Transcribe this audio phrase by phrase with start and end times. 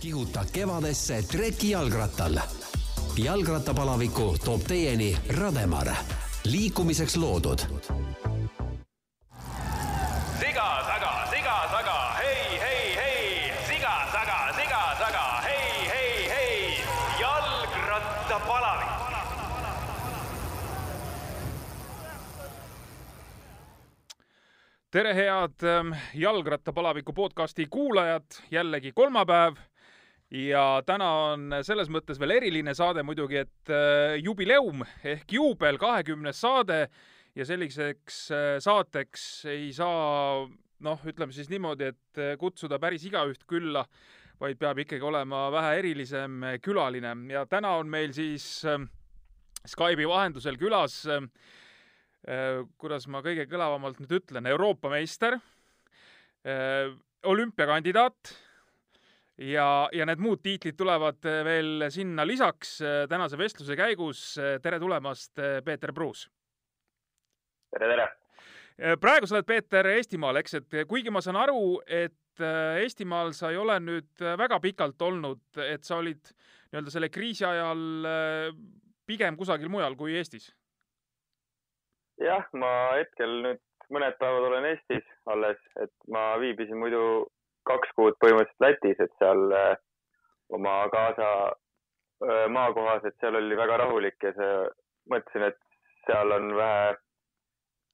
[0.00, 2.40] kihuta kevadesse treki jalgrattal.
[3.24, 5.86] jalgrattapalaviku toob teieni Rademar,
[6.44, 7.58] liikumiseks loodud.
[10.40, 16.84] siga taga, siga taga, hei, hei, hei, siga taga, siga taga, hei, hei, hei,
[17.20, 18.88] jalgrattapalavik.
[24.90, 29.54] tere, head ähm, jalgrattapalaviku podcasti kuulajad, jällegi kolmapäev
[30.30, 36.40] ja täna on selles mõttes veel eriline saade muidugi, et äh, jubileum ehk juubel, kahekümnes
[36.40, 36.86] saade.
[37.38, 40.48] Ja selliseks äh, saateks ei saa
[40.82, 43.84] noh, ütleme siis niimoodi, et äh, kutsuda päris igaüht külla,
[44.40, 47.14] vaid peab ikkagi olema vähe erilisem külaline.
[47.30, 48.64] Ja täna on meil siis
[49.68, 51.04] Skype'i vahendusel külas
[52.28, 55.38] Äh, kuidas ma kõige kõlavamalt nüüd ütlen, Euroopa meister,
[57.28, 58.30] olümpiakandidaat
[59.40, 64.22] ja, ja need muud tiitlid tulevad äh, veel sinna lisaks tänase vestluse käigus.
[64.62, 65.32] tere tulemast,
[65.64, 66.26] Peeter Pruus!
[67.72, 68.08] tere, tere!
[69.00, 72.40] praegu sa oled, Peeter, Eestimaal, eks, et kuigi ma saan aru, et
[72.80, 76.32] Eestimaal sa ei ole nüüd väga pikalt olnud, et sa olid
[76.70, 77.82] nii-öelda selle kriisi ajal
[79.04, 80.48] pigem kusagil mujal kui Eestis
[82.24, 87.02] jah, ma hetkel nüüd mõned päevad olen Eestis alles, et ma viibisin muidu
[87.68, 89.74] kaks kuud põhimõtteliselt Lätis, et seal äh,
[90.56, 94.54] oma kaasa äh, maakohas, et seal oli väga rahulik ja see,
[95.12, 95.60] mõtlesin, et
[96.06, 96.94] seal on vähe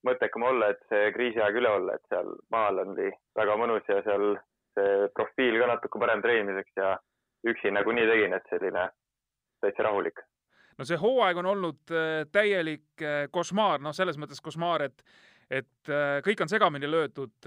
[0.06, 4.36] mõttekam olla, et see kriisiaeg üle olla, et seal maal oli väga mõnus ja seal
[4.76, 6.94] see profiil ka natuke parem treenimiseks ja
[7.46, 8.88] üksi nagunii tegin, et selline
[9.62, 10.20] täitsa rahulik.
[10.76, 15.06] No see hooaeg on olnud äh, täielik äh, košmaar, noh, selles mõttes košmaar, et
[15.46, 17.46] et äh, kõik on segamini löödud,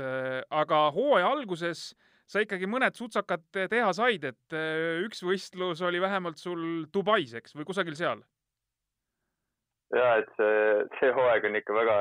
[0.55, 1.89] aga hooaja alguses
[2.29, 4.57] sa ikkagi mõned sutsakad teha said, et
[5.05, 8.21] üks võistlus oli vähemalt sul Dubais, eks, või kusagil seal?
[9.95, 10.57] ja, et see,
[10.99, 11.95] see hooaeg on ikka väga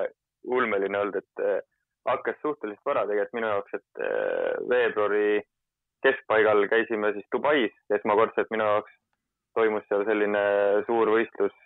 [0.53, 1.45] ulmeline olnud, et
[2.09, 4.03] hakkas suhteliselt vara tegelikult minu jaoks, et
[4.69, 5.41] veebruari
[6.05, 8.93] keskpaigal käisime siis Dubais esmakordselt minu jaoks
[9.57, 10.43] toimus seal selline
[10.87, 11.57] suur võistlus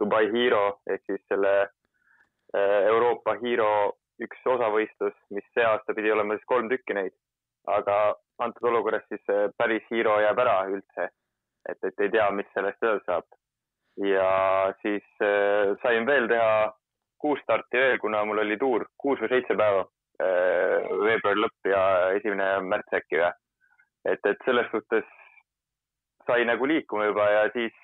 [0.00, 3.72] Dubai Hero ehk siis selle äh, Euroopa Hero
[4.22, 7.14] üks osavõistlus, mis see aasta pidi olema siis kolm tükki neid,
[7.76, 7.98] aga
[8.44, 9.24] antud olukorras siis
[9.58, 11.08] päris Hero jääb ära üldse,
[11.68, 13.26] et, et ei tea, mis sellest edasi saab.
[13.98, 14.28] ja
[14.82, 16.72] siis äh, sain veel teha
[17.18, 19.82] kuus starti veel, kuna mul oli tuur kuus või seitse päeva
[20.22, 21.82] äh,, veebruari lõpp ja
[22.20, 23.32] esimene märts äkki või.
[24.12, 25.08] et, et selles suhtes
[26.26, 27.74] sai nagu liikuma juba ja siis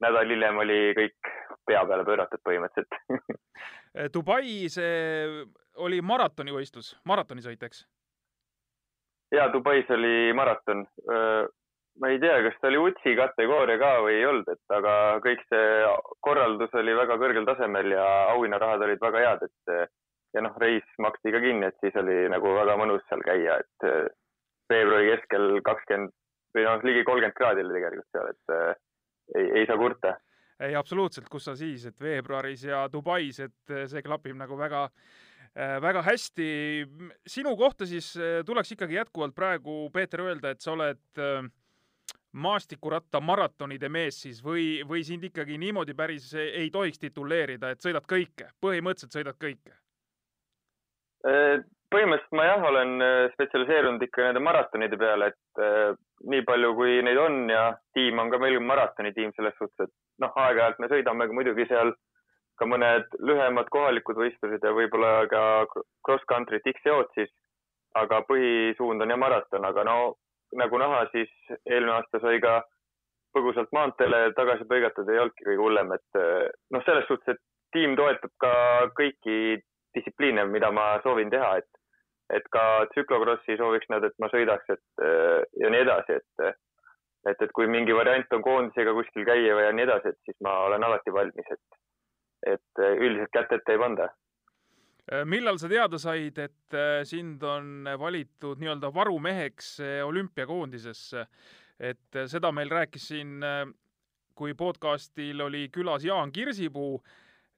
[0.00, 1.32] nädal hiljem oli kõik
[1.66, 3.36] pea peale pööratud põhimõtteliselt
[4.14, 5.44] Dubai, see
[5.80, 7.84] oli maratonivõistlus, maratonisõit, eks?
[9.34, 10.86] Ja Dubais oli maraton.
[12.00, 14.92] ma ei tea, kas ta oli UTSI kategooria ka või ei olnud, et aga
[15.24, 15.86] kõik see
[16.20, 18.04] korraldus oli väga kõrgel tasemel ja
[18.34, 19.94] auhinnarahad olid väga head, et
[20.36, 23.88] ja noh, reis maksti ka kinni, et siis oli nagu väga mõnus seal käia, et
[24.68, 26.12] veebruari keskel kakskümmend
[26.56, 28.70] või noh, ligi kolmkümmend kraadi oli tegelikult seal, et äh,
[29.36, 30.14] ei, ei saa kurta.
[30.60, 34.86] ei, absoluutselt, kus sa siis, et veebruaris ja Dubais, et see klapib nagu väga
[35.56, 36.86] väga hästi.
[37.26, 41.22] sinu kohta siis äh, tuleks ikkagi jätkuvalt praegu, Peeter, öelda, et sa oled
[42.36, 48.04] maastikuratta maratonide mees siis või, või sind ikkagi niimoodi päris ei tohiks tituleerida, et sõidad
[48.04, 49.72] kõike, põhimõtteliselt sõidad kõike?
[51.26, 52.92] põhimõtteliselt ma jah, olen
[53.32, 55.96] spetsialiseerunud ikka nende maratonide peale, et
[56.30, 60.36] nii palju, kui neid on ja tiim on ka meil maratonitiim selles suhtes, et noh,
[60.44, 61.94] aeg-ajalt me sõidame muidugi seal
[62.58, 65.42] ka mõned lühemad kohalikud võistlused ja võib-olla ka
[66.06, 67.32] cross country't X-jood siis,
[67.96, 69.98] aga põhisuund on jah maraton, aga no
[70.56, 71.32] nagu näha, siis
[71.66, 72.60] eelmine aasta sai ka
[73.36, 76.20] põgusalt maanteele tagasi põigatud, ei olnudki kõige hullem, et
[76.72, 77.42] noh, selles suhtes, et
[77.76, 78.52] tiim toetab ka
[78.96, 79.58] kõiki
[79.96, 81.72] distsipliine, mida ma soovin teha, et
[82.34, 86.46] et ka tsüklokrossi sooviks nad, et ma sõidaks, et äh, ja nii edasi, et
[87.30, 90.56] et, et kui mingi variant on koondisega kuskil käia ja nii edasi, et siis ma
[90.66, 91.78] olen alati valmis, et,
[92.42, 94.08] et äh, üldiselt kätt ette ei panda.
[95.12, 101.26] Äh, millal sa teada said, et sind on valitud nii-öelda varumeheks olümpiakoondisesse?
[101.76, 103.34] et seda meil rääkis siin,
[104.34, 106.94] kui podcastil oli külas Jaan Kirsipuu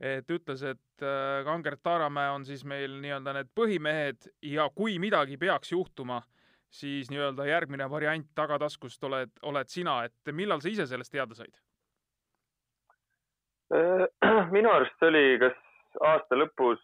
[0.00, 5.38] et ütles, et äh, Kangert Taaramäe on siis meil nii-öelda need põhimehed ja kui midagi
[5.38, 6.20] peaks juhtuma,
[6.70, 11.54] siis nii-öelda järgmine variant tagataskust oled, oled sina, et millal sa ise sellest teada said?
[13.75, 14.06] Äh,
[14.56, 15.56] minu arust oli kas
[16.00, 16.81] aasta lõpus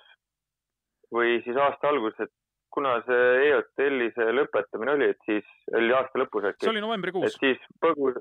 [1.15, 2.33] või siis aasta alguses, et
[2.75, 5.47] kuna see EOTL-i see lõpetamine oli, et siis
[5.79, 6.65] oli aasta lõpus äkki.
[6.67, 7.31] see oli novembrikuus.
[7.31, 8.19] et siis põgus,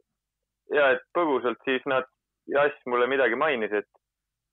[0.71, 2.07] ja et põgusalt siis nad,
[2.51, 3.87] Jass mulle midagi mainis, et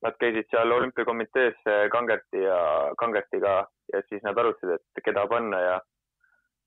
[0.04, 1.56] nad käisid seal olümpiakomitees
[1.92, 2.58] Kangerti ja
[2.98, 3.54] Kangertiga
[3.92, 5.80] ja siis nad arutasid, et keda panna ja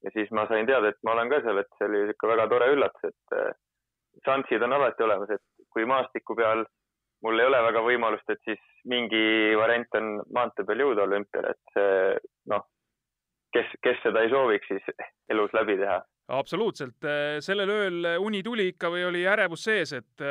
[0.04, 2.48] ja siis ma sain teada, et ma olen ka seal, et see oli ikka väga
[2.52, 3.52] tore üllatus, et äh,
[4.28, 6.66] šansid on alati olemas, et kui maastiku peal
[7.24, 9.24] mul ei ole väga võimalust, et siis mingi
[9.60, 12.18] variant on maantee peal jõuda olümpiale, et see
[12.52, 12.66] noh,
[13.56, 14.90] kes, kes seda ei sooviks siis
[15.32, 16.02] elus läbi teha.
[16.34, 17.10] absoluutselt,
[17.46, 20.26] sellel ööl uni tuli ikka või oli ärevus sees, et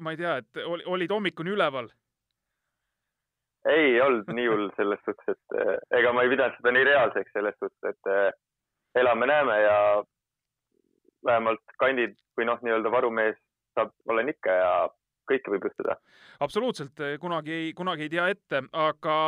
[0.00, 1.90] ma ei tea, et olid hommikuni üleval?
[3.70, 7.54] ei olnud nii hull selles suhtes, et ega ma ei pidanud seda nii reaalseks selles
[7.62, 9.76] suhtes, et elame-näeme ja
[11.26, 13.38] vähemalt kandid või noh, nii-öelda varumees
[13.76, 14.72] saab, olen ikka ja
[15.32, 15.98] kõike võib juhtuda.
[16.44, 19.18] absoluutselt, kunagi ei, kunagi ei tea ette, aga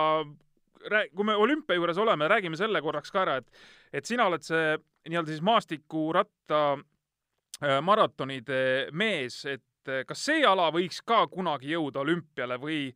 [0.91, 3.63] rääg-, kui me olümpia juures oleme, räägime selle korraks ka ära, et,
[3.93, 4.75] et sina oled see
[5.09, 12.05] nii-öelda siis maastikuratta äh, maratonide mees, et äh, kas see ala võiks ka kunagi jõuda
[12.05, 12.89] olümpiale või,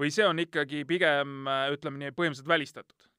[0.00, 3.10] või see on ikkagi pigem, ütleme nii, põhimõtteliselt välistatud?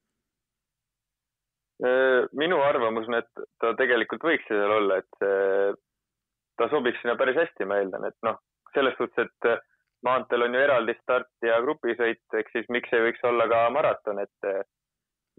[2.39, 5.81] minu arvamus on, et ta tegelikult võiks seal olla, et
[6.55, 8.37] ta sobiks sinna päris hästi, ma eeldan, et noh,
[8.75, 9.65] selles suhtes, et
[10.05, 14.21] maanteel on ju eraldi start ja grupisõit, ehk siis miks ei võiks olla ka maraton,
[14.21, 14.61] et eh,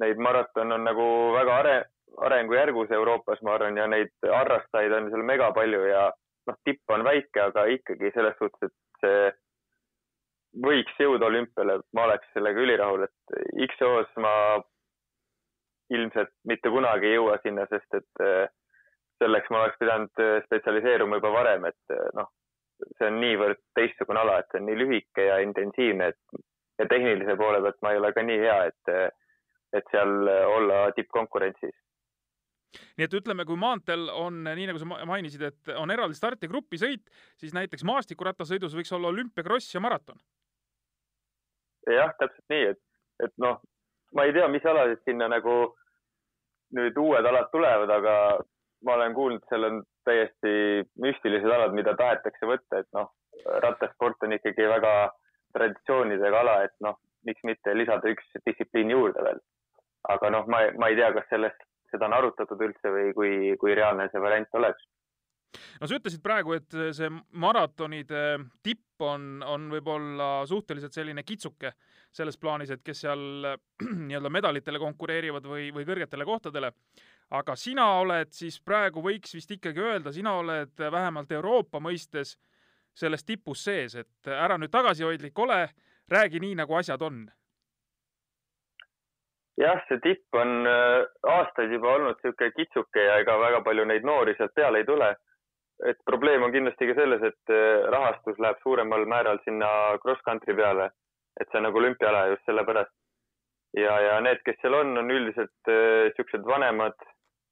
[0.03, 1.06] neid maraton on nagu
[1.37, 1.87] väga are-,
[2.29, 6.06] arengujärgus Euroopas, ma arvan, ja neid harrastajaid on seal mega palju ja
[6.50, 9.27] noh, tipp on väike, aga ikkagi selles suhtes, et see
[10.67, 14.35] võiks jõuda olümpiale, ma oleks sellega ülirahul, et X-os ma
[15.93, 18.49] ilmselt mitte kunagi ei jõua sinna, sest et eh,
[19.23, 22.33] selleks ma oleks pidanud eh, spetsialiseeruma juba varem, et noh,
[22.99, 26.43] see on niivõrd teistsugune ala, et see on nii lühike ja intensiivne, et
[26.78, 28.94] ja tehnilise poole pealt ma ei ole ka nii hea, et,
[29.78, 31.76] et seal olla tippkonkurentsis.
[32.99, 36.50] nii et ütleme, kui maanteel on nii, nagu sa mainisid, et on eraldi start ja
[36.52, 37.08] grupisõit,
[37.40, 40.20] siis näiteks maastikurattasõidus võiks olla olümpiakross ja maraton.
[41.90, 42.82] jah, täpselt nii, et,
[43.25, 43.61] et noh,
[44.14, 45.56] ma ei tea, mis aladest sinna nagu
[46.76, 48.14] nüüd uued alad tulevad, aga
[48.87, 50.53] ma olen kuulnud, seal on täiesti
[51.03, 53.11] müstilised alad, mida tahetakse võtta, et noh,
[53.65, 54.93] rattasport on ikkagi väga
[55.56, 59.41] traditsioonidega ala, et noh, miks mitte lisada üks distsipliin juurde veel.
[60.09, 63.75] aga noh, ma, ma ei tea, kas sellest, seda on arutatud üldse või kui, kui
[63.75, 64.85] reaalne see variant oleks
[65.81, 67.09] no sa ütlesid praegu, et see
[67.43, 68.23] maratonide
[68.65, 71.73] tipp on, on võib-olla suhteliselt selline kitsuke
[72.15, 73.50] selles plaanis, et kes seal
[74.09, 76.73] nii-öelda medalitele konkureerivad või, või kõrgetele kohtadele
[77.31, 82.37] aga sina oled siis praegu, võiks vist ikkagi öelda, sina oled vähemalt Euroopa mõistes
[82.96, 85.67] selles tipus sees, et ära nüüd tagasihoidlik ole,
[86.11, 87.26] räägi nii, nagu asjad on.
[89.56, 91.02] jah, see tipp on äh,
[91.32, 95.14] aastaid juba olnud niisugune kitsuke ja ega väga palju neid noori sealt peale ei tule.
[95.84, 99.69] et probleem on kindlasti ka selles, et äh, rahastus läheb suuremal määral sinna
[100.05, 100.90] cross-country peale,
[101.40, 102.93] et see on nagu olümpiaala just sellepärast.
[103.76, 106.96] ja, ja need, kes seal on, on üldiselt niisugused äh, vanemad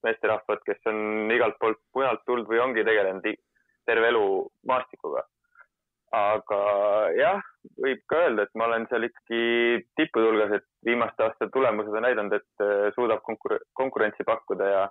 [0.04, 3.28] meesterahvad, kes on igalt poolt mujalt tulnud või ongi tegelenud
[3.86, 4.26] terve elu
[4.68, 5.24] maastikuga.
[6.14, 6.58] aga
[7.18, 7.40] jah,
[7.82, 12.06] võib ka öelda, et ma olen seal ikkagi tippude hulgas, et viimaste aastate tulemused on
[12.06, 14.84] näidanud, et äh, suudab konkur konkurentsi pakkuda ja,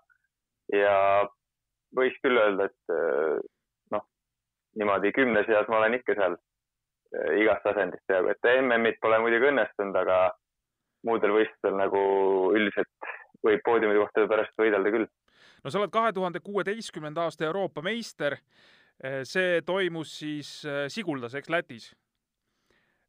[0.75, 0.97] ja
[1.95, 3.39] võiks küll öelda, et äh,
[3.95, 4.03] noh,
[4.75, 9.47] niimoodi kümne seas ma olen ikka seal äh, igast asendist peaaegu, et MM-id pole muidugi
[9.53, 10.19] õnnestunud, aga
[11.07, 12.03] muudel võistlustel nagu
[12.57, 13.12] üldiselt
[13.43, 15.09] võib poodiumikohtade pärast võidelda küll.
[15.63, 18.37] no sa oled kahe tuhande kuueteistkümnenda aasta Euroopa meister.
[19.23, 21.93] see toimus siis äh, Siguldas, eks Lätis?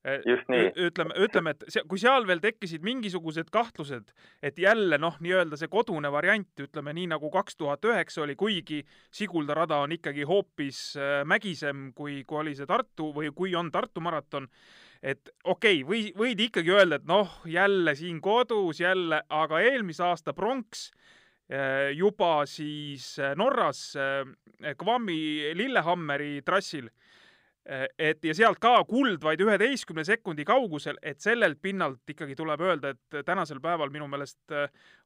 [0.06, 0.70] Äh, just nii.
[0.86, 4.10] ütleme, ütleme, et see, kui seal veel tekkisid mingisugused kahtlused,
[4.42, 8.82] et jälle noh, nii-öelda see kodune variant, ütleme nii nagu kaks tuhat üheksa oli, kuigi
[9.12, 10.82] Sigulda rada on ikkagi hoopis
[11.24, 14.48] mägisem, kui, kui oli see Tartu või kui on Tartu maraton
[15.04, 20.04] et okei okay,, või, võid ikkagi öelda, et noh, jälle siin kodus jälle, aga eelmise
[20.06, 20.88] aasta pronks
[21.48, 26.88] eh, juba siis eh, Norras eh, Kvammi Lillehammeri trassil.
[27.98, 32.90] et ja sealt ka kuld vaid üheteistkümne sekundi kaugusel, et sellelt pinnalt ikkagi tuleb öelda,
[32.92, 34.52] et tänasel päeval minu meelest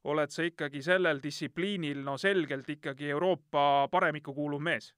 [0.03, 4.91] oled sa ikkagi sellel distsipliinil no selgelt ikkagi Euroopa paremikku kuuluv mees.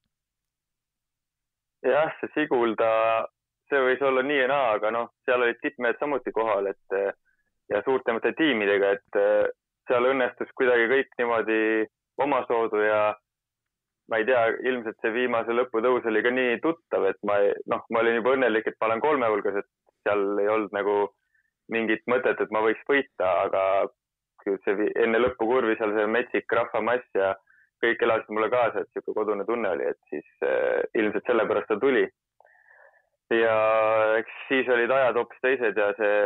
[1.86, 2.90] jah, see Sigulda
[3.72, 6.96] see võis olla nii ja naa, aga noh, seal olid tippmehed samuti kohal, et
[7.72, 9.20] ja suurtemate tiimidega, et
[9.88, 11.60] seal õnnestus kuidagi kõik niimoodi
[12.20, 13.00] omasoodu ja
[14.12, 17.38] ma ei tea, ilmselt see viimase lõputõus oli ka nii tuttav, et ma
[17.72, 19.70] noh, ma olin juba õnnelik, et ma olen kolme hulgas, et
[20.04, 20.96] seal ei olnud nagu
[21.72, 23.64] mingit mõtet, et ma võiks võita, aga
[24.44, 27.32] see enne lõpukurvi seal see metsik rahvamass ja
[27.82, 31.78] kõik elasid mulle kaasa, et niisugune kodune tunne oli, et siis äh, ilmselt sellepärast ta
[31.82, 32.04] tuli.
[33.34, 33.56] Ja
[34.20, 36.16] eks siis olid ajad hoopis teised ja see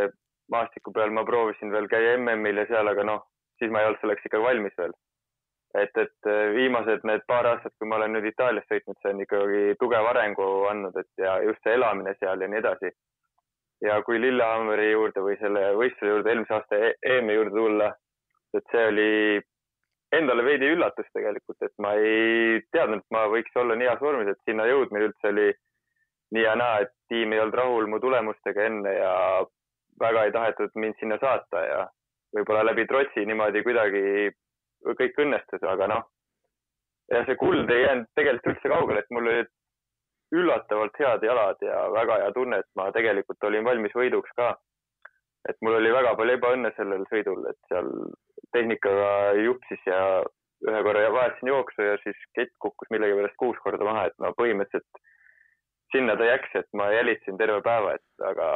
[0.52, 3.24] maastiku peal ma proovisin veel käia MM-il ja seal, aga noh,
[3.58, 4.94] siis ma ei olnud selleks ikka valmis veel.
[5.76, 9.18] et, et äh, viimased need paar aastat, kui ma olen nüüd Itaalias sõitnud, see on
[9.20, 12.92] ikkagi tugeva arengu andnud, et ja just see elamine seal ja nii edasi.
[13.84, 17.90] ja kui Lillehammeri juurde või selle võistluse juurde eelmise aasta E- EM-i juurde tulla,
[18.56, 19.10] et see oli
[20.16, 24.30] endale veidi üllatus tegelikult, et ma ei teadnud, et ma võiks olla nii heas vormis,
[24.32, 25.50] et sinna jõudmine üldse oli
[26.34, 29.12] nii ja naa, et tiim ei olnud rahul mu tulemustega enne ja
[30.00, 31.84] väga ei tahetud mind sinna saata ja
[32.36, 34.02] võib-olla läbi trotsi niimoodi kuidagi
[34.86, 36.04] kõik õnnestus, aga noh.
[37.10, 39.52] ja see kuld ei jäänud tegelikult üldse kaugele, et mul olid
[40.34, 44.54] üllatavalt head jalad ja väga hea tunne, et ma tegelikult olin valmis võiduks ka.
[45.48, 47.90] et mul oli väga palju ebaõnne sellel sõidul, et seal
[48.52, 50.00] tehnikaga jupsis ja
[50.66, 55.04] ühe korra vahetasin jooksu ja siis kett kukkus millegipärast kuus korda maha, et no põhimõtteliselt
[55.94, 58.48] sinna ta jääks, et ma jälitasin terve päeva, et aga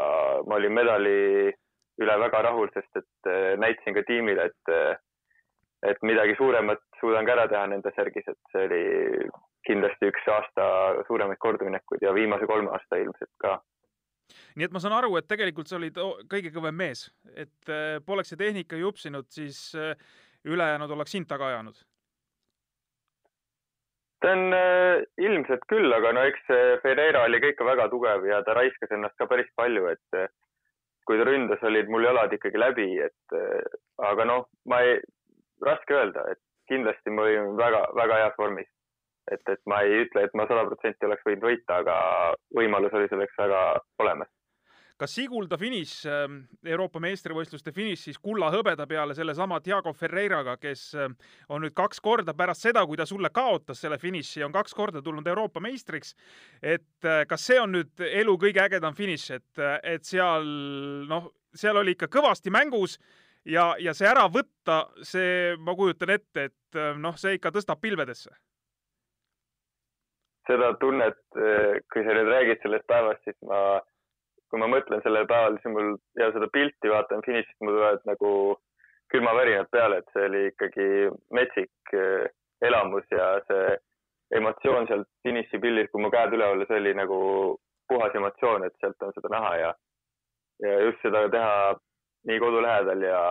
[0.46, 1.52] ma olin medali
[2.00, 4.98] üle väga rahul, sest et eh, näitasin ka tiimile, et eh,
[5.90, 8.80] et midagi suuremat suudan ka ära teha nende särgis, et see oli
[9.64, 10.64] kindlasti üks aasta
[11.08, 13.54] suuremaid kordaminekuid ja viimase kolme aasta ilmselt ka.
[14.56, 15.96] nii et ma saan aru, et tegelikult sa olid
[16.28, 19.70] kõige kõvem mees, et äh, poleks see tehnika jupsinud, siis
[20.44, 21.80] ülejäänud oleks sind taga ajanud.
[24.20, 26.42] Ta on äh, ilmselt küll, aga no eks
[26.82, 30.28] Ferreira oli ka ikka väga tugev ja ta raiskas ennast ka päris palju, et äh,
[31.08, 33.78] kui ta ründas, olid mul jalad ikkagi läbi, et äh,
[34.10, 35.00] aga noh, ma ei,
[35.64, 38.68] raske öelda, et kindlasti ma olin väga-väga heas vormis.
[39.30, 41.96] et, et ma ei ütle, et ma sada protsenti oleks võinud võita, aga
[42.56, 43.60] võimalus oli selleks väga
[44.02, 44.30] olemas.
[45.00, 45.94] Kas Sigulda finiš,
[46.66, 51.16] Euroopa meistrivõistluste finiš siis kulla-hõbeda peale sellesama Diego Ferreiraga, kes ähm,
[51.48, 55.02] on nüüd kaks korda pärast seda, kui ta sulle kaotas selle finiši, on kaks korda
[55.04, 56.14] tulnud Euroopa meistriks.
[56.62, 60.44] et äh, kas see on nüüd elu kõige ägedam finiš, et, et seal
[61.08, 62.98] noh, seal oli ikka kõvasti mängus
[63.44, 67.80] ja, ja see ära võtta, see, ma kujutan ette, et äh, noh, see ikka tõstab
[67.80, 68.30] pilvedesse.
[70.50, 71.18] seda tunnet,
[71.92, 73.78] kui sa nüüd räägid sellest päevast, siis ma
[74.50, 78.32] kui ma mõtlen sellele päevale, siis mul ja seda pilti vaatan finišist, mul tulevad nagu
[79.10, 80.88] külmavärinad peale, et see oli ikkagi
[81.36, 82.26] metsik eh,
[82.66, 83.76] elamus ja see
[84.38, 87.20] emotsioon sealt finišipildil, kui mu käed üleval, see oli nagu
[87.90, 89.70] puhas emotsioon, et sealt on seda näha ja,
[90.66, 91.56] ja just seda teha
[92.30, 93.22] nii kodu lähedal ja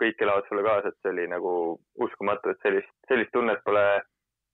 [0.00, 1.52] kõik elavad sulle kaasa, et see oli nagu
[2.06, 3.84] uskumatu, et sellist, sellist tunnet pole,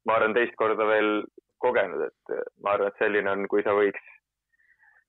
[0.09, 1.23] ma arvan, teist korda veel
[1.63, 4.03] kogenud, et ma arvan, et selline on, kui sa võiks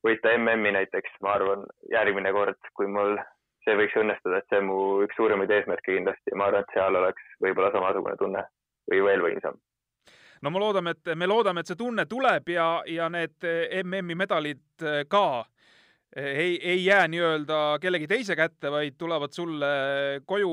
[0.08, 3.18] võita MM-i näiteks, ma arvan, järgmine kord, kui mul
[3.66, 6.96] see võiks õnnestuda, et see on mu üks suuremaid eesmärke kindlasti ma arvan, et seal
[6.96, 8.46] oleks võib-olla samasugune tunne
[8.92, 9.60] või veel võimsam.
[10.42, 13.48] no me loodame, et me loodame, et see tunne tuleb ja, ja need
[13.84, 15.28] MM-i medalid ka
[16.16, 19.68] ei, ei jää nii-öelda kellegi teise kätte, vaid tulevad sulle
[20.26, 20.52] koju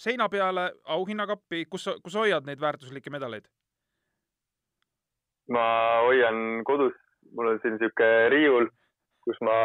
[0.00, 3.48] seina peale auhinnakappi, kus, kus hoiad neid väärtuslikke medaleid?
[5.50, 5.62] ma
[6.06, 6.94] hoian kodus
[7.36, 8.68] mul on siin niisugune riiul,
[9.24, 9.56] kus ma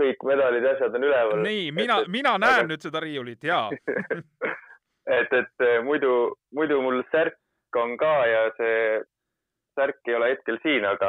[0.00, 1.44] kõik medalid ja asjad on üleval.
[1.44, 2.70] nii, mina, mina näen aga...
[2.72, 3.68] nüüd seda riiulit, jaa.
[5.10, 7.34] Et, et muidu, muidu mul särk
[7.80, 9.00] on ka ja see
[9.74, 11.08] särk ei ole hetkel siin, aga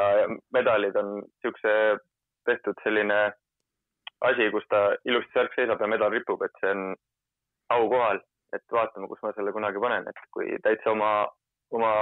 [0.56, 1.74] medalid on niisuguse
[2.48, 3.18] tehtud selline
[4.26, 6.94] asi, kus ta ilusti särk seisab ja medal ripub, et see on
[7.76, 8.20] aukohal,
[8.56, 11.12] et vaatame, kus ma selle kunagi panen, et kui täitsa oma,
[11.76, 11.92] oma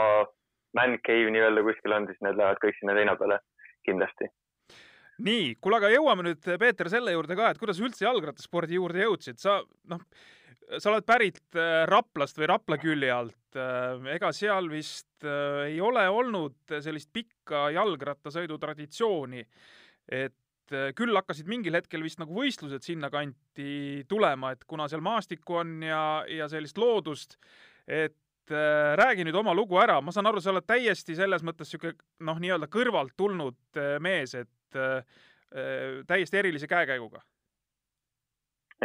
[0.78, 3.40] man cave nii-öelda kuskil on, siis need lähevad kõik sinna seina peale
[3.86, 4.28] kindlasti.
[5.20, 9.40] nii, kuule, aga jõuame nüüd, Peeter, selle juurde ka, et kuidas üldse jalgrattaspordi juurde jõudsid,
[9.40, 9.58] sa
[9.90, 10.04] noh,
[10.78, 13.36] sa oled pärit äh, Raplast või Rapla külje alt.
[14.14, 19.42] ega seal vist äh, ei ole olnud sellist pikka jalgrattasõidu traditsiooni,
[20.06, 25.60] et äh, küll hakkasid mingil hetkel vist nagu võistlused sinnakanti tulema, et kuna seal maastikku
[25.64, 27.36] on ja, ja sellist loodust,
[27.86, 28.29] et äh,
[28.96, 32.38] räägi nüüd oma lugu ära, ma saan aru, sa oled täiesti selles mõttes niisugune noh,
[32.42, 35.04] nii-öelda kõrvalt tulnud äh, mees, et äh,
[36.06, 37.22] täiesti erilise käekäiguga.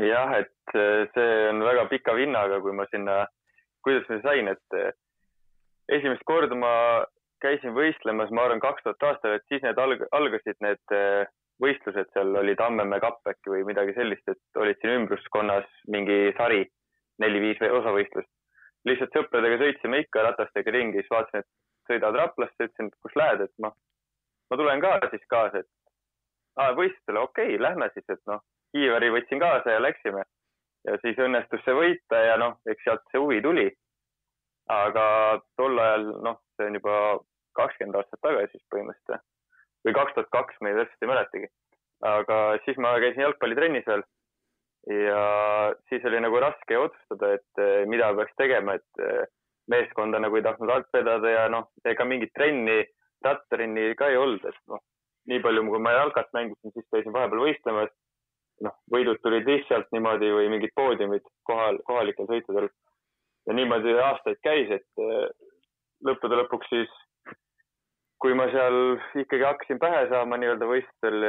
[0.01, 0.75] jah, et
[1.13, 3.25] see on väga pika vinnaga, kui ma sinna,
[3.85, 4.79] kuidas ma sain, et
[5.87, 6.73] esimest korda ma
[7.41, 10.97] käisin võistlemas, ma arvan, kaks tuhat aastat, et siis need alg-, algasid need
[11.61, 16.65] võistlused, seal oli Tammemäe kapp äkki või midagi sellist, et olid siin ümbruskonnas mingi sari,
[17.23, 18.34] neli-viis osavõistlust
[18.85, 23.43] lihtsalt sõpradega sõitsime ikka ratastega ringi, siis vaatasin, et sõidavad Raplasse, ütlesin, et kus lähed,
[23.45, 23.73] et noh,
[24.49, 25.71] ma tulen ka siis kaasa, et
[26.61, 28.41] aa, võistlustele, okei okay,, lähme siis, et noh,
[28.75, 30.23] kiivari võtsin kaasa ja läksime.
[30.85, 33.69] ja siis õnnestus see võita ja noh, eks sealt see huvi tuli.
[34.69, 35.05] aga
[35.57, 36.95] tol ajal, noh, see on juba
[37.57, 39.25] kakskümmend aastat tagasi siis põhimõtteliselt
[39.85, 41.47] või kaks tuhat kaks, ma täpselt ei mäletagi.
[42.13, 44.03] aga siis ma käisin jalgpallitrennis veel
[44.87, 49.25] ja siis oli nagu raske otsustada, et eh, mida peaks tegema, et eh,
[49.71, 52.83] meeskonda nagu ei tahtnud alt vedada ja noh, ega mingit trenni,
[53.25, 54.83] rattarinni ka ei olnud, et noh,
[55.31, 57.93] nii palju, kui ma jalkat mängisin, siis käisin vahepeal võistlemas.
[58.63, 62.69] noh, võidud tulid lihtsalt niimoodi või mingid poodiumid kohal, kohalikel sõitudel.
[63.47, 65.27] ja niimoodi aastaid käis, et eh,
[66.05, 66.93] lõppude lõpuks siis,
[68.21, 71.25] kui ma seal ikkagi hakkasin pähe saama nii-öelda võistlustel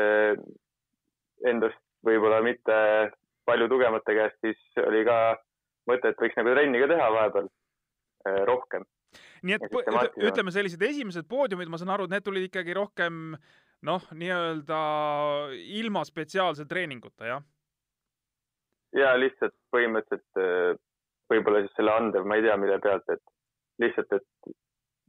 [1.45, 2.77] endast võib-olla mitte
[3.47, 5.17] palju tugevamate käest, siis oli ka
[5.91, 8.87] mõte, et võiks nagu trenni ka teha vahepeal eh, rohkem.
[9.47, 9.69] nii et
[10.31, 13.37] ütleme, sellised esimesed poodiumid, ma saan aru, et need tulid ikkagi rohkem
[13.87, 14.81] noh, nii-öelda
[15.79, 17.47] ilma spetsiaalse treeninguta, jah?
[18.97, 20.77] ja lihtsalt põhimõtteliselt eh,
[21.33, 23.23] võib-olla siis selle andev, ma ei tea, mille pealt, et
[23.83, 24.57] lihtsalt, et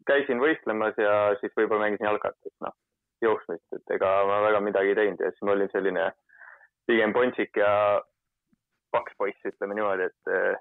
[0.07, 2.75] käisin võistlemas ja siis võib-olla mängisin jalkat, et noh,
[3.23, 6.05] jooksmist, et ega ma väga midagi ei teinud ja siis ma olin selline
[6.87, 7.71] pigem pontsik ja
[8.97, 10.59] paks poiss, ütleme niimoodi, et eh,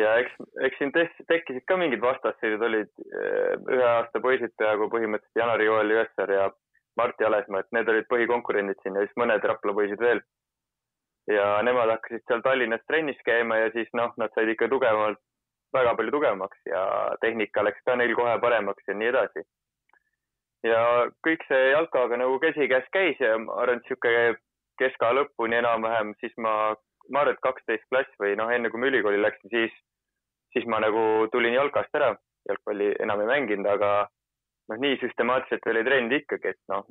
[0.00, 0.36] ja eks,
[0.66, 5.92] eks siin tekkisid ka mingid vastasseisud, olid eh, ühe aasta poisid peaaegu põhimõtteliselt Janari Joel
[5.94, 6.48] Jõessar ja
[6.96, 10.22] Martti Alesmaa, et need olid põhikonkurendid siin ja siis mõned Rapla poisid veel.
[11.30, 15.20] ja nemad hakkasid seal Tallinnas trennis käima ja siis noh, nad said ikka tugevamalt,
[15.72, 16.82] väga palju tugevamaks ja
[17.22, 19.44] tehnika läks ka neil kohe paremaks ja nii edasi.
[20.68, 20.82] ja
[21.26, 24.36] kõik see jalkaga nagu käsikäes käis ja ma arvan, et niisugune
[24.78, 26.74] keskaja lõpuni enam-vähem, siis ma
[27.12, 29.74] ma arvan, et kaksteist klass või noh, enne kui ma ülikooli läksin, siis,
[30.54, 32.14] siis ma nagu tulin jalkast ära,
[32.48, 33.90] jalgpalli enam ei mänginud, aga
[34.70, 36.86] noh, nii süstemaatiliselt veel ei treeninud ikkagi, et noh,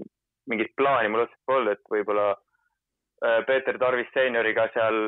[0.52, 5.00] mingit plaani mul otseselt polnud, et võib-olla äh, Peeter Tarvis seenioriga seal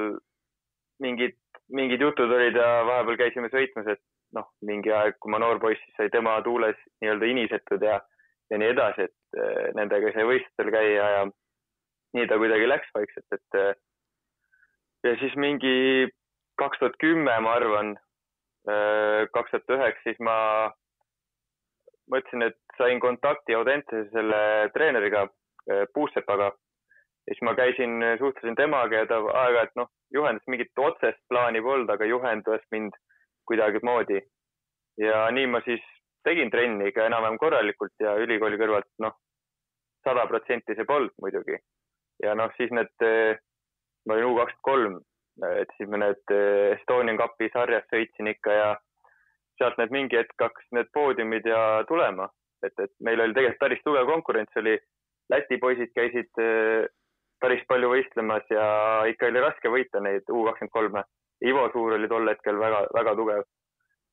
[1.03, 1.37] mingid,
[1.75, 4.03] mingid jutud olid ja vahepeal käisime sõitmas, et
[4.35, 7.99] noh, mingi aeg, kui ma noor poiss, siis sai tema tuules nii-öelda inisetud ja,
[8.51, 11.25] ja nii edasi, et äh, nendega sai võistlustel käia ja
[12.15, 13.73] nii ta kuidagi läks vaikselt, et äh,
[15.05, 16.09] ja siis mingi
[16.59, 17.93] kaks tuhat kümme, ma arvan,
[18.69, 20.35] äh, kaks tuhat üheksa, siis ma
[22.11, 25.27] mõtlesin, et sain kontakti Audentese selle treeneriga,
[25.71, 26.51] äh, Puusepaga.
[27.25, 31.89] ja siis ma käisin, suhtlesin temaga ja ta aeg-ajalt noh, juhendas mingit otsest plaani polnud,
[31.89, 32.93] aga juhendas mind
[33.49, 34.21] kuidagimoodi.
[34.97, 35.81] ja nii ma siis
[36.23, 39.17] tegin trenni ikka enam-vähem korralikult ja ülikooli kõrvalt noh,
[40.03, 41.57] sada protsenti see polnud muidugi.
[42.23, 42.93] ja noh, siis need
[44.05, 44.97] ma olin U kakskümmend kolm,
[45.59, 48.67] et siis ma need eh, Estonian Cupi sarjas sõitsin ikka ja
[49.59, 52.27] sealt need mingi hetk hakkasid need poodiumid ja tulema,
[52.63, 54.77] et, et meil oli tegelikult päris tugev konkurents oli.
[55.33, 56.85] Läti poisid käisid eh,
[57.41, 58.65] päris palju võistlemas ja
[59.09, 61.05] ikka oli raske võita neid U kakskümmend kolme.
[61.45, 63.43] Ivo Suur oli tol hetkel väga-väga tugev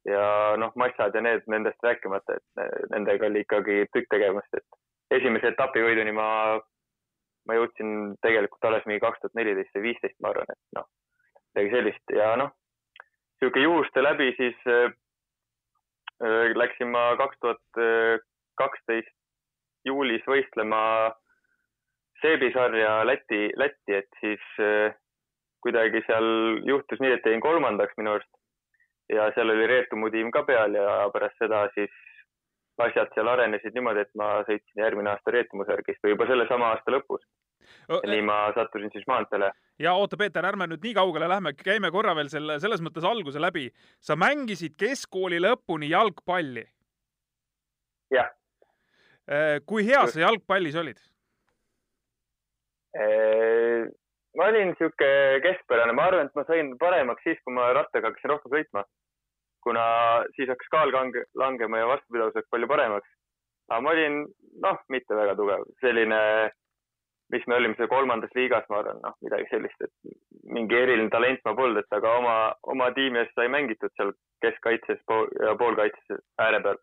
[0.09, 0.23] ja
[0.59, 5.85] noh, massad ja need nendest rääkimata, et nendega oli ikkagi tükk tegemist, et esimese etapi
[5.85, 6.27] võiduni ma
[7.47, 10.89] ma jõudsin tegelikult alles mingi kaks tuhat neliteist või viisteist, ma arvan, et noh,
[11.53, 12.05] midagi sellist.
[12.17, 12.53] Ja noh,
[13.41, 14.93] niisugune juhuste läbi siis äh,
[16.55, 17.83] läksin ma kaks tuhat
[18.61, 19.11] kaksteist
[19.85, 20.83] juulis võistlema
[22.23, 24.95] seebisarja Läti, Lätti, et siis äh,
[25.63, 26.29] kuidagi seal
[26.67, 28.31] juhtus nii, et jäin kolmandaks minu arust.
[29.13, 31.93] Ja seal oli Reetu Mudim ka peal ja pärast seda siis
[32.81, 36.95] asjad seal arenesid niimoodi, et ma sõitsin järgmine aasta Reetumu särgist või juba sellesama aasta
[36.95, 37.25] lõpus.
[38.09, 39.53] nii ma sattusin siis maanteele.
[39.79, 43.41] ja oota, Peeter, ärme nüüd nii kaugele lähme, käime korra veel selle, selles mõttes alguse
[43.41, 43.71] läbi.
[44.01, 46.67] sa mängisid keskkooli lõpuni jalgpalli?
[48.11, 48.31] jah.
[49.31, 50.99] Äh, kui hea sa jalgpallis olid?
[52.97, 53.89] Äh,
[54.37, 58.35] ma olin niisugune keskpärane, ma arvan, et ma sain paremaks siis, kui ma rattaga hakkasin
[58.35, 58.85] rohkem sõitma
[59.65, 59.85] kuna
[60.37, 63.09] siis hakkas kaal kange, langema ja vastupidavus läks palju paremaks.
[63.71, 64.19] aga ma olin,
[64.65, 66.21] noh, mitte väga tugev, selline,
[67.33, 70.15] mis me olime seal kolmandas liigas, ma arvan, noh, midagi sellist, et
[70.57, 72.37] mingi eriline talent ma polnud, et aga oma,
[72.75, 74.13] oma tiimi eest sai mängitud seal
[74.45, 76.81] keskkaitses pool, ja poolkaitses ääre peal.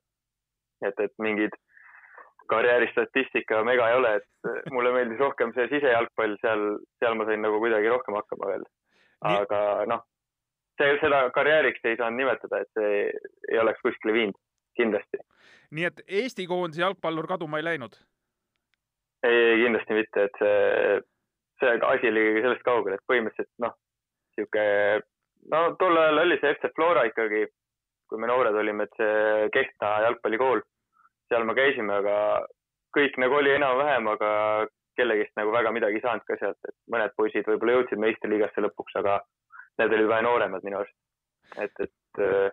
[0.88, 1.56] et, et mingid
[2.50, 6.64] karjääristatistika mega ei ole, et mulle meeldis rohkem see sisejalgpall, seal,
[7.02, 8.66] seal ma sain nagu kuidagi rohkem hakkama veel.
[9.30, 9.60] aga
[9.92, 10.06] noh,
[10.80, 13.04] see, seda karjääriks ei saanud nimetada, et see
[13.52, 14.40] ei oleks kuskile viinud,
[14.80, 15.22] kindlasti.
[15.76, 18.00] nii et Eesti koondise jalgpallur kaduma ei läinud?
[19.24, 21.00] ei, ei kindlasti mitte, et see,
[21.62, 23.76] see asi oli sellest kaugel, et põhimõtteliselt noh,
[24.38, 25.02] niisugune,
[25.54, 27.46] no tol ajal oli see FC Flora ikkagi,
[28.10, 30.64] kui me noored olime, et see Kehtna jalgpallikool,
[31.30, 32.16] seal me käisime, aga
[32.96, 34.32] kõik nagu oli enam-vähem, aga
[35.00, 38.98] kellegist nagu väga midagi ei saanud ka sealt, et mõned poisid võib-olla jõudsid meistriliigasse lõpuks,
[39.00, 39.20] aga
[39.80, 40.96] need olid vähe nooremad minu arust.
[41.58, 42.52] et, et äh,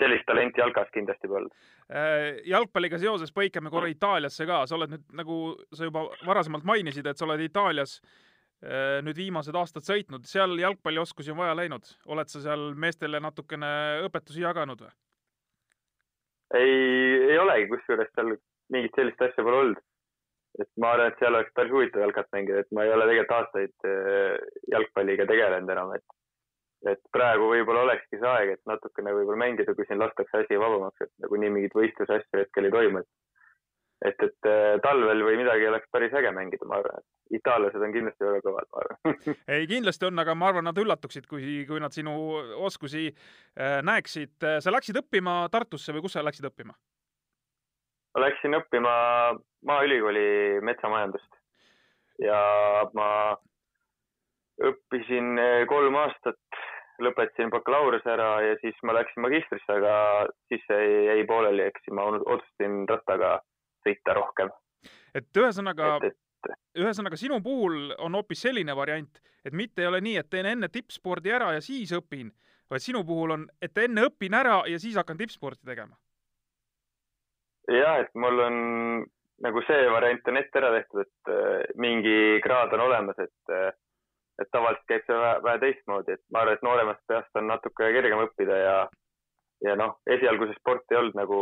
[0.00, 1.52] sellist talenti jalkas kindlasti polnud.
[1.90, 5.38] Äh, jalgpalliga seoses põikame korra Itaaliasse ka, sa oled nüüd, nagu
[5.74, 11.34] sa juba varasemalt mainisid, et sa oled Itaalias äh, nüüd viimased aastad sõitnud, seal jalgpallioskusi
[11.34, 13.72] on vaja läinud, oled sa seal meestele natukene
[14.06, 14.92] õpetusi jaganud või?
[16.58, 16.78] ei,
[17.30, 18.34] ei olegi, kusjuures seal
[18.74, 19.82] mingit sellist asja pole olnud.
[20.58, 23.36] et ma arvan, et seal oleks päris huvitav jalkat mängida, et ma ei ole tegelikult
[23.36, 23.90] aastaid
[24.72, 26.19] jalgpalliga tegelenud enam, et
[26.88, 31.02] et praegu võib-olla olekski see aeg, et natukene võib-olla mängida, kui siin lastakse asi vabamaks,
[31.04, 33.10] et nagunii mingeid võistlusasju hetkel ei toimu, et
[34.00, 37.92] et, et äh, talvel või midagi oleks päris äge mängida, ma arvan, et itaallased on
[37.92, 39.18] kindlasti väga kõvad, ma arvan
[39.52, 42.14] ei, kindlasti on, aga ma arvan, nad üllatuksid, kui, kui nad sinu
[42.64, 44.38] oskusi äh, näeksid.
[44.40, 46.72] sa läksid õppima Tartusse või kus sa läksid õppima?
[48.14, 48.94] ma läksin õppima
[49.68, 51.36] Maaülikooli metsamajandust
[52.24, 52.40] ja
[52.96, 53.10] ma
[54.60, 56.60] õppisin äh, kolm aastat,
[57.04, 59.94] lõpetasin bakalaureuse ära ja siis ma läksin magistrisse, aga
[60.50, 63.38] siis see jäi, pooleli, siis ma otsustasin rattaga
[63.86, 64.52] sõita rohkem.
[65.14, 65.96] et ühesõnaga,
[66.78, 70.68] ühesõnaga sinu puhul on hoopis selline variant, et mitte ei ole nii, et teen enne
[70.68, 72.30] tippspordi ära ja siis õpin,
[72.70, 75.96] vaid sinu puhul on, et enne õpin ära ja siis hakkan tippsporti tegema.
[77.70, 78.56] ja, et mul on
[79.44, 83.72] nagu see variant on ette ära tehtud, et äh, mingi kraad on olemas, et äh,
[84.40, 87.92] et tavaliselt käib see vähe, vähe teistmoodi, et ma arvan, et nooremast peast on natuke
[87.96, 88.76] kergem õppida ja
[89.64, 91.40] ja noh, esialgu see sport ei olnud nagu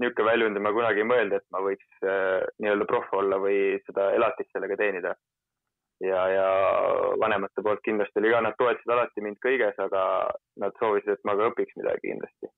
[0.00, 3.58] niisugune väljund ja ma kunagi ei mõelnud, et ma võiks äh, nii-öelda proff olla või
[3.86, 5.14] seda elatist sellega teenida.
[6.00, 6.46] ja, ja
[7.20, 10.04] vanemate poolt kindlasti oli ka, nad toetasid alati mind kõiges, aga
[10.62, 12.48] nad soovisid, et ma ka õpiks midagi kindlasti.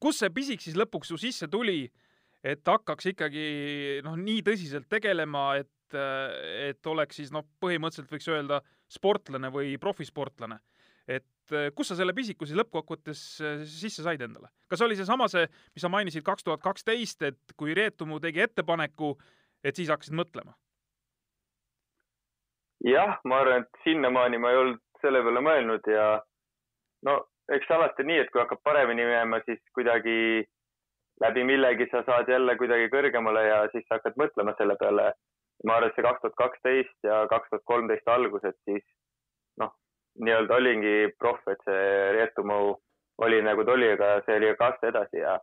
[0.00, 1.90] kus see pisik siis lõpuks su sisse tuli,
[2.44, 3.48] et hakkaks ikkagi
[4.06, 10.60] noh, nii tõsiselt tegelema, et et oleks siis noh, põhimõtteliselt võiks öelda sportlane või profisportlane
[11.10, 14.50] et kus sa selle pisiku siis lõppkokkuvõttes eh, sisse said endale?
[14.70, 19.14] kas oli seesama see, mis sa mainisid kaks tuhat kaksteist, et kui Reetumu tegi ettepaneku,
[19.64, 20.54] et siis hakkasid mõtlema?
[22.86, 26.06] jah, ma arvan, et sinnamaani ma ei olnud selle peale mõelnud ja
[27.08, 27.18] no
[27.50, 30.46] eks alati nii, et kui hakkab paremini minema, siis kuidagi
[31.20, 35.10] läbi millegi sa saad jälle kuidagi kõrgemale ja siis hakkad mõtlema selle peale.
[35.66, 38.84] Ma arvan, et see kaks tuhat kaksteist ja kaks tuhat kolmteist algus, et siis
[39.60, 39.72] noh,
[40.24, 42.60] nii-öelda olingi proff, et see Reetumu
[43.20, 45.36] oli nagu ta oli, aga see oli ka aasta edasi ja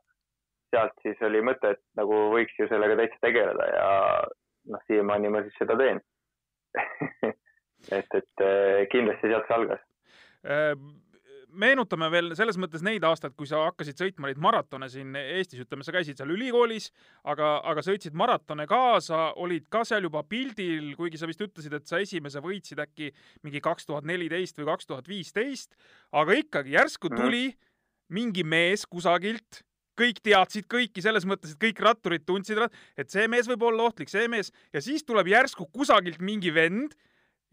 [0.74, 3.90] sealt siis oli mõte, et nagu võiks ju sellega täitsa tegeleda ja
[4.74, 6.02] noh, siiamaani ma siis seda teen.
[7.94, 9.82] Et, et eh, kindlasti sealt see algas.
[10.50, 10.72] Äh,
[11.60, 15.86] meenutame veel selles mõttes neid aastaid, kui sa hakkasid sõitma neid maratone siin Eestis, ütleme,
[15.86, 16.90] sa käisid seal ülikoolis,
[17.28, 21.90] aga, aga sõitsid maratone kaasa, olid ka seal juba pildil, kuigi sa vist ütlesid, et
[21.90, 23.12] sa esimese võitsid äkki
[23.46, 25.78] mingi kaks tuhat neliteist või kaks tuhat viisteist,
[26.16, 27.24] aga ikkagi järsku mhm.
[27.24, 27.48] tuli
[28.14, 29.64] mingi mees kusagilt
[29.98, 32.60] kõik teadsid kõiki selles mõttes, et kõik ratturid tundsid,
[33.02, 36.94] et see mees võib olla ohtlik, see mees ja siis tuleb järsku kusagilt mingi vend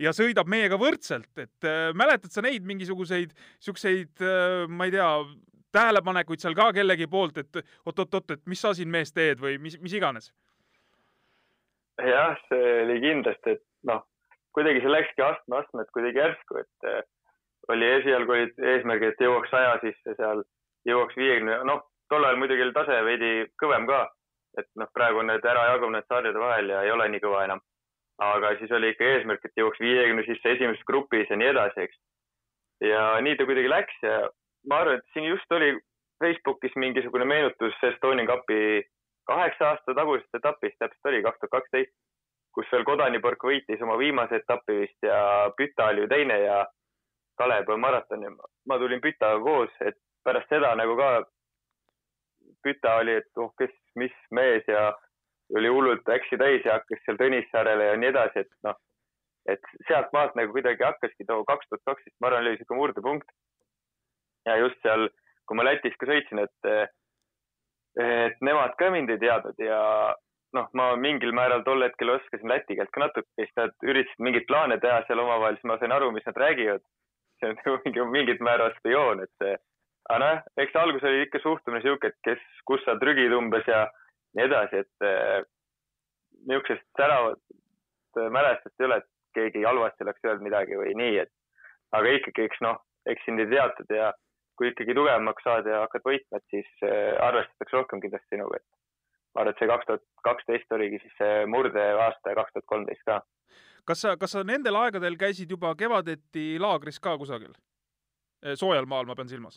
[0.00, 5.10] ja sõidab meiega võrdselt, et äh, mäletad sa neid mingisuguseid siukseid äh,, ma ei tea,
[5.74, 9.78] tähelepanekuid seal ka kellegi poolt, et oot-oot-oot, et mis sa siin mees teed või mis,
[9.82, 10.32] mis iganes?
[12.02, 14.02] jah, see oli kindlasti, et noh,
[14.56, 17.02] kuidagi see läkski astme-astmet kuidagi järsku, et äh,
[17.70, 20.42] oli esialgu olid eesmärgid, et jõuaks saja sisse seal,
[20.90, 23.30] jõuaks viiekümne, noh, tol ajal muidugi oli tase veidi
[23.62, 24.00] kõvem ka,
[24.58, 27.62] et noh, praegu on need ära jagunenud sarjade vahel ja ei ole nii kõva enam
[28.22, 31.98] aga siis oli ikka eesmärk, et jõuaks viiekümne sisse esimeses grupis ja nii edasi, eks.
[32.90, 34.20] ja nii ta kuidagi läks ja
[34.70, 35.72] ma arvan, et siin just oli
[36.22, 38.84] Facebookis mingisugune meenutus Estonian Cupi
[39.26, 41.92] kaheksa aasta tagusest etapist, täpselt oli kaks tuhat kaksteist,
[42.54, 46.64] kus veel Kodanipork võitis oma viimase etapi vist ja Püta oli ju teine ja
[47.38, 48.30] Kalev maratoni.
[48.68, 51.24] ma tulin Pütaga koos, et pärast seda nagu ka
[52.62, 54.92] Püta oli, et oh, kes, mis mees ja
[55.58, 58.78] oli hullult äksi täis ja hakkas seal Tõnissaarele ja nii edasi, et noh,
[59.50, 63.28] et sealt maalt nagu kuidagi hakkaski too kaks tuhat kaksteist, ma arvan, oli sihuke murdepunkt.
[64.46, 65.08] ja just seal,
[65.48, 66.90] kui ma Lätis ka sõitsin, et,
[68.04, 69.80] et nemad ka mind ei teadnud ja
[70.54, 74.46] noh, ma mingil määral tol hetkel oskasin läti keelt ka natuke, siis nad üritasid mingeid
[74.50, 76.84] plaane teha seal omavahel, siis ma sain aru, mis nad räägivad.
[77.40, 81.82] see on nagu mingi, mingit määral spioon, et aga nojah, eks algus oli ikka suhtumine
[81.82, 83.86] sihuke, et kes, kus sa trügid umbes ja
[84.34, 85.46] nii edasi, et eh,
[86.48, 87.40] niisugusest säravat
[88.18, 91.32] eh, mälestust ei ole, et keegi halvasti oleks öelnud midagi või nii, et
[91.96, 94.12] aga ikkagi, eks noh, eks sind ei teatud ja
[94.58, 98.66] kui ikkagi tugevamaks saad ja hakkad võitma, et siis eh, arvestatakse rohkem kindlasti sinuga, et
[99.34, 103.06] ma arvan, et see kaks tuhat kaksteist oligi siis see murdeaasta ja kaks tuhat kolmteist
[103.10, 103.20] ka.
[103.86, 107.54] kas sa, kas sa nendel aegadel käisid juba kevadeti laagris ka kusagil?
[108.60, 109.56] soojal maal, ma pean silmas.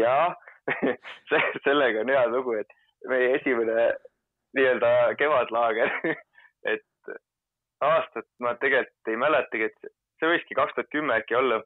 [0.00, 0.32] jah,
[1.66, 2.70] sellega on hea lugu, et
[3.08, 3.92] meie esimene
[4.56, 5.92] nii-öelda kevadlaager,
[6.72, 7.14] et
[7.84, 11.60] aastat ma tegelikult ei mäletagi, et see võiski kaks tuhat kümme äkki olla,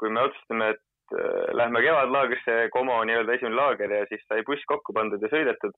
[0.00, 4.64] kui me otsustasime, et äh, lähme kevadlaagrisse, Como nii-öelda esimene laager ja siis sai buss
[4.70, 5.74] kokku pandud ja sõidetud.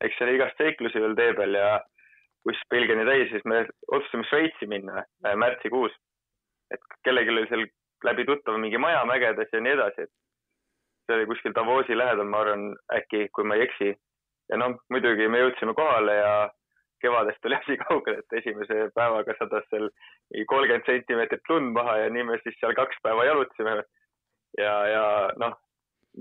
[0.00, 1.80] eks see oli igast seiklusi veel tee peal ja
[2.46, 5.92] buss pilgeni täis, siis me otsustasime Šveitsi minna äh, märtsikuus.
[6.70, 7.66] et kellelgi oli seal
[8.06, 10.12] läbi tuttava mingi maja mägedes ja nii edasi, et
[11.10, 13.94] see oli kuskil Davosi lähedal, ma arvan, äkki, kui ma ei eksi.
[14.50, 16.32] ja noh, muidugi me jõudsime kohale ja
[17.02, 19.88] kevadest oli asi kaugel, et esimese päevaga sadas seal
[20.52, 23.82] kolmkümmend sentimeetrit lund maha ja nii me siis seal kaks päeva jalutasime.
[24.58, 25.04] ja, ja
[25.42, 25.56] noh,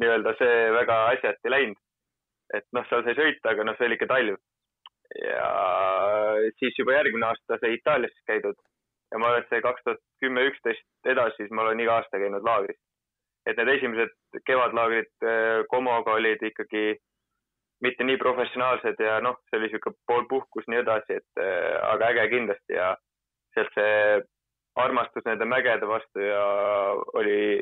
[0.02, 1.82] nii-öelda see väga asjati ei läinud.
[2.54, 4.42] et noh, seal sai sõita, aga noh, see oli ikka talv.
[5.26, 5.50] ja
[6.62, 8.58] siis juba järgmine aasta sai Itaalias käidud
[9.12, 12.22] ja ma arvan, et see kaks tuhat kümme, üksteist edasi, siis ma olen iga aasta
[12.22, 12.78] käinud laagris.
[13.48, 16.98] Et need esimesed kevadlaagrid eh, Comoga olid ikkagi
[17.84, 22.12] mitte nii professionaalsed ja noh, see oli sihuke pool puhkus, nii edasi, et äh, aga
[22.14, 22.92] äge kindlasti ja
[23.56, 24.20] sealt see
[24.80, 26.44] armastus nende mägede vastu ja
[27.20, 27.62] oli,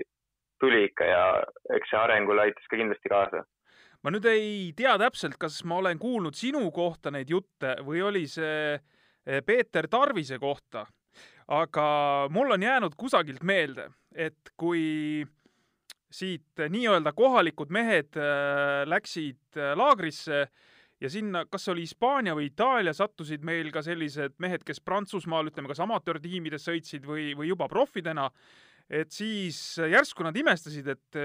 [0.59, 1.23] tuli ikka ja
[1.77, 3.45] eks see arengule aitas ka kindlasti kaasa.
[4.03, 8.25] ma nüüd ei tea täpselt, kas ma olen kuulnud sinu kohta neid jutte või oli
[8.29, 10.85] see eh, Peeter Tarvise kohta,
[11.47, 11.87] aga
[12.33, 15.25] mul on jäänud kusagilt meelde, et kui
[16.17, 20.47] siit nii-öelda kohalikud mehed äh, läksid äh, laagrisse
[21.01, 25.69] ja sinna, kas oli Hispaania või Itaalia, sattusid meil ka sellised mehed, kes Prantsusmaal, ütleme,
[25.69, 28.32] kas amatöörtiimides sõitsid või, või juba profidena,
[28.89, 31.19] et siis järsku nad imestasid, et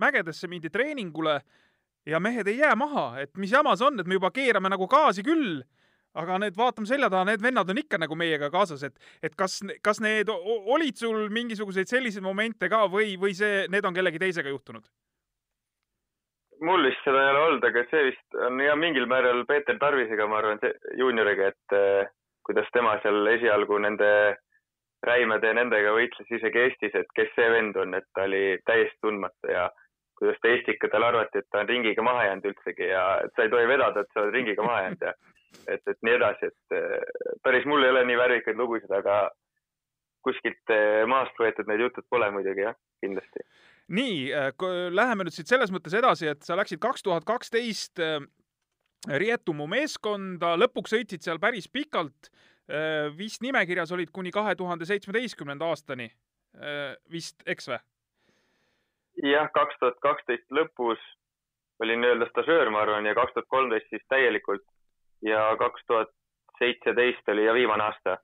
[0.00, 1.36] mägedesse mindi treeningule
[2.06, 4.88] ja mehed ei jää maha, et mis jama see on, et me juba keerame nagu
[4.90, 5.62] gaasi küll,
[6.14, 9.60] aga need, vaatame selja taha, need vennad on ikka nagu meiega kaasas, et, et kas,
[9.82, 14.52] kas need olid sul mingisuguseid selliseid momente ka või, või see, need on kellegi teisega
[14.54, 14.86] juhtunud?
[16.64, 20.26] mul vist seda ei ole olnud, aga see vist on ja mingil määral Peeter Tarvisega,
[20.30, 20.60] ma arvan,
[20.96, 22.06] juunioriga, et äh,
[22.46, 24.10] kuidas tema seal esialgu nende
[25.04, 29.02] räimede ja nendega võitles isegi Eestis, et kes see vend on, et ta oli täiesti
[29.04, 29.68] tundmatu ja
[30.18, 33.52] kuidas ta Eestikatel arvati, et ta on ringiga maha jäänud üldsegi ja et sa ei
[33.52, 35.12] tohi vedada, et sa oled ringiga maha jäänud ja
[35.68, 39.28] et, et nii edasi, et äh, päris mul ei ole nii värvikaid lugusid, aga
[40.24, 43.44] kuskilt äh, maast võetud need jutud pole muidugi jah, kindlasti.
[43.94, 44.30] nii,
[44.94, 48.00] läheme nüüd siit selles mõttes edasi, et sa läksid kaks tuhat kaksteist
[49.04, 52.30] Rietumu meeskonda, lõpuks sõitsid seal päris pikalt.
[53.18, 56.08] vist nimekirjas olid kuni kahe tuhande seitsmeteistkümnenda aastani.
[57.12, 57.76] vist, eks või?
[59.22, 61.02] jah, kaks tuhat kaksteist lõpus
[61.82, 64.64] olin nii-öelda stažöör, ma arvan, ja kaks tuhat kolmteist siis täielikult
[65.22, 66.08] ja kaks tuhat
[66.58, 68.18] seitseteist oli ja viimane aasta.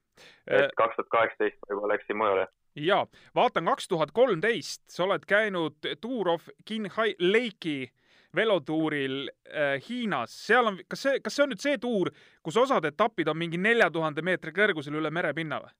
[0.46, 2.46] et kaks tuhat kaheksateist juba läksin mujale.
[2.76, 7.90] ja vaatan kaks tuhat kolmteist, sa oled käinud Tour of Qinghai Lake'i
[8.37, 12.11] velotuuril äh, Hiinas, seal on, kas see, kas see on nüüd see tuur,
[12.42, 15.72] kus osad etapid on mingi nelja tuhande meetri kõrgusel üle merepinna või?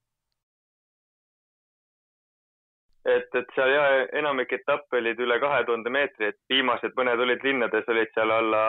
[3.05, 3.85] et, et seal ja
[4.19, 8.65] enamik etappe olid üle kahe tuhande meetri, et viimased mõned olid linnades, olid seal alla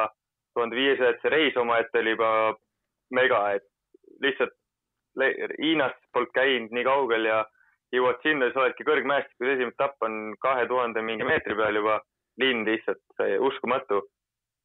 [0.54, 2.32] tuhande viiesaja, et see reis omaette oli juba
[3.14, 3.66] mega, et
[4.24, 4.56] lihtsalt
[5.60, 7.42] Hiinast polnud käinud nii kaugel ja
[7.92, 11.98] jõuad sinna, sa oledki kõrgmäestikus, esimene etapp on kahe tuhande mingi meetri peal juba,
[12.40, 14.02] linn lihtsalt, uskumatu.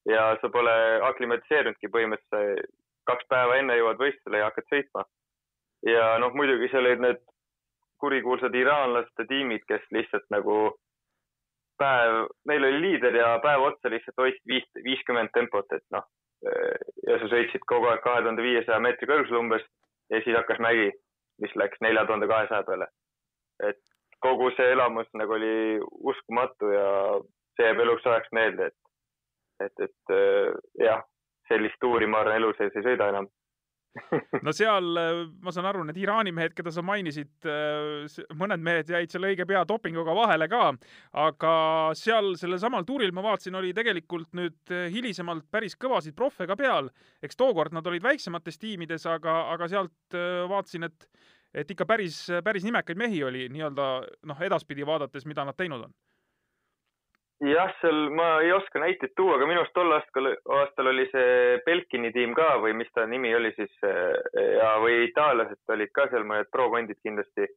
[0.08, 0.74] ja sa pole
[1.04, 2.72] aklimatiseerunudki põhimõtteliselt,
[3.08, 5.04] kaks päeva enne jõuad võistlusele ja hakkad sõitma.
[5.84, 7.20] ja noh, muidugi seal olid need
[8.00, 10.78] kurikuulsad iraanlaste tiimid, kes lihtsalt nagu
[11.80, 16.06] päev, neil oli liider ja päev otsa lihtsalt hoidsid viis, viiskümmend tempot, et noh.
[17.08, 19.64] ja sa sõitsid kogu aeg kahe tuhande viiesaja meetri kõrgusel umbes
[20.14, 20.92] ja siis hakkas mägi,
[21.42, 22.88] mis läks nelja tuhande kahesaja peale.
[23.70, 23.82] et
[24.22, 25.80] kogu see elamus nagu oli
[26.12, 26.90] uskumatu ja
[27.58, 31.02] see jääb eluks ajaks meelde, et, et, et äh, jah,
[31.50, 33.30] sellist tuuri ma arvan elu sees ei sõida enam.
[34.46, 34.88] No seal,
[35.42, 37.32] ma saan aru, need Iraani mehed, keda sa mainisid,
[38.38, 40.64] mõned mehed jäid seal õige pea dopinguga vahele ka,
[41.26, 41.54] aga
[41.98, 46.92] seal sellel samal tuuril ma vaatasin, oli tegelikult nüüd hilisemalt päris kõvasid proffe ka peal.
[47.24, 51.08] eks tookord nad olid väiksemates tiimides, aga, aga sealt äh, vaatasin, et,
[51.54, 53.88] et ikka päris, päris nimekaid mehi oli nii-öelda
[54.30, 55.96] noh, edaspidi vaadates, mida nad teinud on.
[57.46, 61.60] jah, seal ma ei oska näiteid tuua, aga minu arust tol aastal, aastal oli see
[61.66, 66.26] Belkini tiim ka või mis ta nimi oli siis ja, või itaallased olid ka seal
[66.26, 67.50] mõned pro-kondid kindlasti.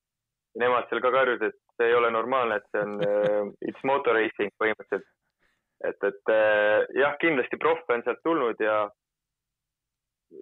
[0.60, 4.16] Nemad seal ka karjusid, et see ei ole normaalne, et see on uh, it's motor
[4.18, 5.06] racing põhimõtteliselt.
[5.86, 6.32] et, et
[6.98, 8.88] jah, kindlasti proffe on sealt tulnud ja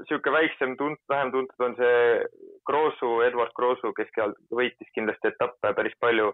[0.09, 2.01] sihuke väiksem tunt-, vähem tuntud on see
[2.67, 4.11] Grossu, Edward Grossu, kes
[4.55, 6.33] võitis kindlasti etappe päris palju,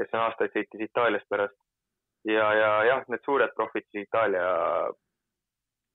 [0.00, 1.56] kes on aastaid sõitis Itaaliast pärast.
[2.24, 4.44] Ja, ja jah, need suured profid siis Itaalia,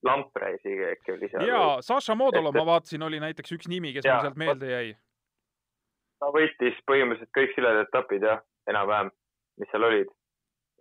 [0.08, 1.48] Lampre isegi äkki oli seal.
[1.48, 4.70] ja Saša Modolo Et- ma vaatasin, oli näiteks üks nimi, kes Jaa, mul sealt meelde
[4.72, 4.94] jäi.
[6.20, 9.12] ta võitis põhimõtteliselt kõik siledad etapid jah, enam-vähem,
[9.60, 10.08] mis seal olid.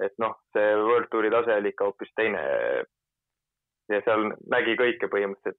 [0.04, 2.38] et noh, see World Touri tase oli ikka hoopis teine.
[3.90, 5.58] ja seal nägi kõike põhimõtteliselt.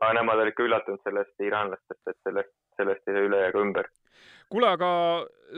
[0.00, 3.88] aga nemad olid ka üllatunud sellest iraanlastest, et sellest, sellest ei saa üle ega ümber.
[4.52, 4.90] kuule, aga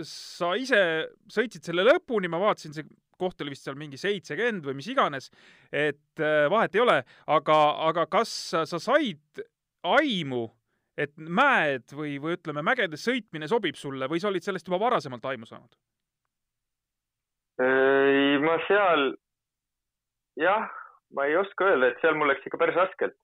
[0.03, 2.85] sa ise sõitsid selle lõpuni, ma vaatasin, see
[3.21, 5.31] koht oli vist seal mingi seitsekümmend või mis iganes,
[5.73, 6.97] et äh, vahet ei ole,
[7.29, 9.45] aga, aga kas sa, sa said
[9.87, 10.49] aimu,
[11.01, 15.31] et mäed või, või ütleme, mägedes sõitmine sobib sulle või sa olid sellest juba varasemalt
[15.33, 15.73] aimu saanud?
[17.61, 19.11] ei, ma seal,
[20.41, 20.69] jah,
[21.17, 23.17] ma ei oska öelda, et seal mul läks ikka päris raskelt.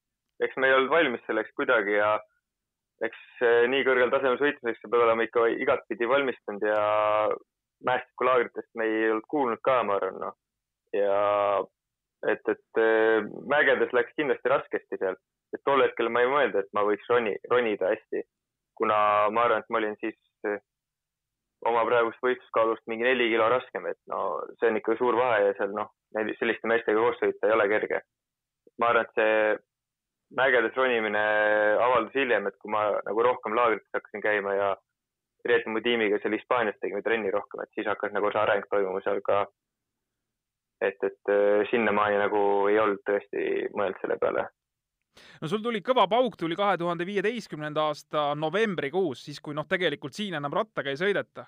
[0.45, 2.11] eks me ei olnud valmis selleks kuidagi ja
[3.07, 6.81] eks eh, nii kõrgel tasemel sõitmiseks sa pead olema ikka igatpidi valmistunud ja
[7.85, 10.37] mäestikulaagritest me ei olnud kuulnud ka, ma arvan, noh.
[10.97, 11.19] ja
[12.33, 15.19] et, et eh, mägedes läks kindlasti raskesti seal,
[15.55, 18.25] et tol hetkel ma ei mõelnud, et ma võiks roni, ronida hästi,
[18.79, 18.97] kuna
[19.35, 20.59] ma arvan, et ma olin siis eh,
[21.67, 25.55] oma praegust võistluskaalust mingi neli kilo raskem, et no see on ikka suur vahe ja
[25.61, 25.93] seal noh,
[26.41, 28.03] selliste meestega koos sõita ei ole kerge.
[28.81, 29.57] ma arvan, et see
[30.37, 31.23] mägedes ronimine
[31.81, 34.75] avaldus hiljem, et kui ma nagu rohkem laagrites hakkasin käima ja
[35.45, 39.21] Reetmu tiimiga seal Hispaanias tegime trenni rohkem, et siis hakkas nagu see areng toimuma seal
[39.27, 39.47] ka.
[40.81, 44.49] et, et äh, sinnamaani nagu ei olnud tõesti mõelnud selle peale
[45.41, 50.17] no sul tuli kõva pauk, tuli kahe tuhande viieteistkümnenda aasta novembrikuus, siis kui noh, tegelikult
[50.17, 51.47] siin enam rattaga ei sõideta.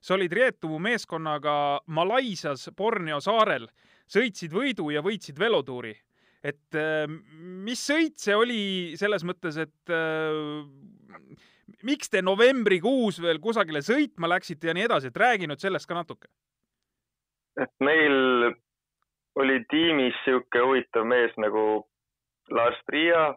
[0.00, 3.66] sa olid Rietumu meeskonnaga Malaisias Borneo saarel,
[4.06, 5.96] sõitsid võidu ja võitsid velotuuri.
[6.42, 7.06] et äh,
[7.66, 10.62] mis sõit see oli selles mõttes, et äh,
[11.84, 15.94] miks te novembrikuus veel kusagile sõitma läksite ja nii edasi, et räägi nüüd sellest ka
[15.94, 16.28] natuke.
[17.58, 18.54] et meil
[19.38, 21.64] oli tiimis niisugune huvitav mees nagu
[22.50, 23.34] Lars Priia,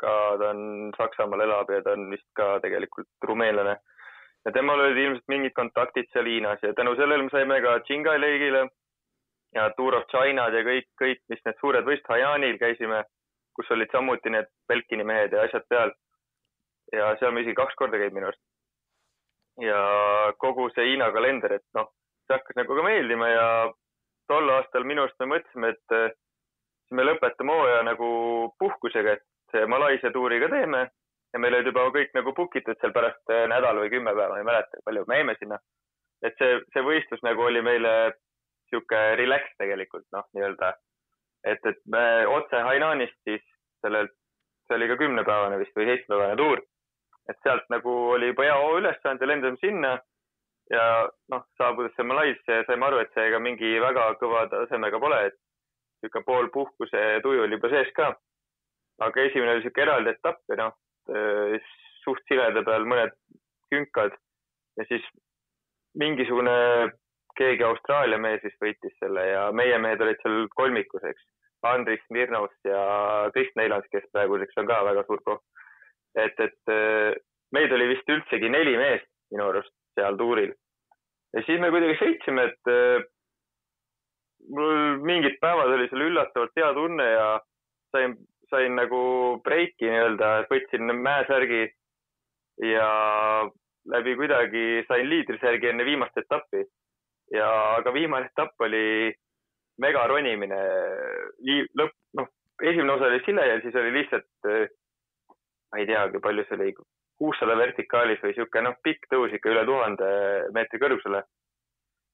[0.00, 3.76] ka ta on Saksamaal elab ja ta on vist ka tegelikult rumeenlane.
[4.44, 8.18] ja temal olid ilmselt mingid kontaktid seal Hiinas ja tänu sellele me saime ka Tšingai
[8.20, 8.68] leigile
[9.54, 13.04] ja Tour of China'd ja kõik, kõik, mis need suured võistlused, Haianil käisime,
[13.54, 15.94] kus olid samuti need Belkini mehed ja asjad peal.
[16.92, 18.42] Ja seal me isegi kaks korda käid minu arust.
[19.62, 19.78] ja
[20.38, 21.92] kogu see Hiina kalender, et noh,
[22.26, 23.46] see hakkas nagu ka meeldima ja
[24.28, 26.18] tol aastal minu arust me mõtlesime, et
[26.90, 28.08] me lõpetame hooaja nagu
[28.58, 30.88] puhkusega, et Malaisia tuuri ka teeme
[31.34, 34.34] ja meil olid juba kõik nagu book itud seal pärast eh, nädal või kümme päeva,
[34.34, 35.58] ma ei mäleta, palju me jäime sinna.
[36.24, 38.14] et see, see võistlus nagu oli meile
[38.70, 40.72] sihuke relax tegelikult noh, nii-öelda.
[41.50, 42.04] et, et me
[42.36, 43.42] otse Hainanist siis
[43.84, 44.14] sellelt,
[44.66, 46.62] see oli ka kümnepäevane vist või seitsmepäevane tuur.
[47.30, 49.92] Et sealt nagu oli juba hea hoo üles saanud ja lendasime sinna
[50.72, 50.84] ja
[51.32, 55.36] noh, saabudes see Malaisia, saime aru, et see ega mingi väga kõva tasemega pole, et
[56.04, 58.14] niisugune pool puhkuse tuju oli juba sees ka.
[59.04, 60.76] aga esimene oli niisugune eraldi etapp ja noh,
[62.04, 63.16] suht sileda peal mõned
[63.72, 64.16] künkad
[64.78, 65.04] ja siis
[65.98, 66.54] mingisugune
[67.38, 71.24] keegi Austraalia mees vist võitis selle ja meie mehed olid seal kolmikus, eks.
[71.64, 72.80] Andris Mirnovs ja
[73.32, 75.40] Krist Neilans, kes praeguseks on ka väga suur proff.
[76.14, 76.74] Et, et
[77.54, 80.52] meid oli vist üldsegi neli meest minu arust seal tuuril.
[81.34, 83.06] ja siis me kuidagi sõitsime, et äh,
[84.54, 87.26] mul mingid päevad oli seal üllatavalt hea tunne ja
[87.94, 88.16] sain,
[88.52, 89.00] sain nagu
[89.46, 91.64] breiki nii-öelda, võtsin mäesärgi
[92.70, 92.88] ja
[93.90, 96.64] läbi kuidagi sain liidrisärgi enne viimast etappi.
[97.32, 97.48] ja,
[97.80, 99.12] aga viimane etapp oli
[99.82, 100.60] megaronimine.
[101.80, 102.28] lõpp, noh,
[102.62, 104.28] esimene osa oli sile ja siis oli lihtsalt,
[105.74, 106.72] ma ei teagi, palju see oli,
[107.18, 110.08] kuussada vertikaalis või sihuke noh, pikk tõus ikka üle tuhande
[110.54, 111.22] meetri kõrgusele.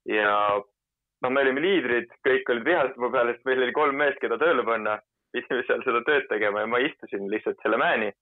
[0.08, 4.20] ja noh, me olime liidrid, kõik olid vihased mu peale, sest meil oli kolm meest,
[4.20, 4.98] keda tööle panna.
[5.32, 8.12] pidime seal seda tööd tegema ja ma istusin lihtsalt selle mäeni.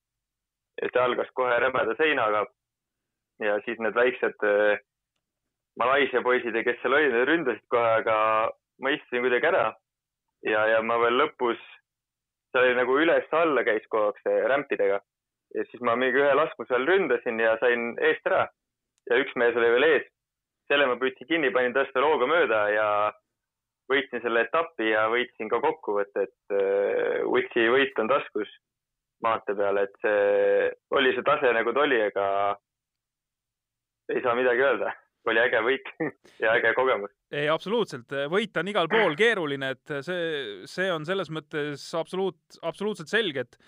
[0.83, 2.47] ja see algas kohe rämeda seinaga.
[3.41, 4.79] ja siis need väiksed äh,
[5.79, 8.51] Malaisia poisid ja kes seal olid, need ründasid kohe, aga
[8.83, 9.75] ma istusin kuidagi ära.
[10.43, 11.63] ja, ja ma veel lõpus,
[12.51, 14.99] see oli nagu üles-alla käis kogu aeg see rämpidega
[15.55, 18.47] ja siis ma mingi ühe laskmise all ründasin ja sain eest ära.
[19.11, 20.07] ja üks mees oli veel ees.
[20.69, 22.89] selle ma püüdsin kinni, panin tast veel hooga mööda ja
[23.89, 26.57] võitsin selle etapi ja võitsin ka kokkuvõtte, et
[27.25, 28.51] Utsi võit on taskus
[29.25, 32.27] maantee peal, et see oli see tase nagu ta oli, aga
[34.13, 34.93] ei saa midagi öelda
[35.29, 35.91] oli äge võit
[36.43, 37.13] ja äge kogemus.
[37.33, 43.13] ei, absoluutselt, võita on igal pool keeruline, et see, see on selles mõttes absoluut, absoluutselt
[43.13, 43.59] selge, et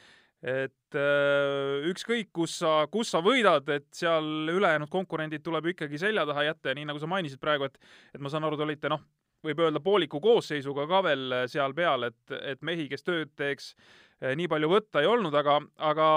[0.41, 6.25] et äh, ükskõik, kus sa, kus sa võidad, et seal ülejäänud konkurendid tuleb ikkagi selja
[6.29, 7.77] taha jätta ja nii nagu sa mainisid praegu, et
[8.15, 9.03] et ma saan aru, te olite noh,
[9.45, 13.75] võib öelda pooliku koosseisuga ka veel seal peal, et, et mehi, kes tööd teeks,
[14.21, 16.09] nii palju võtta ei olnud, aga, aga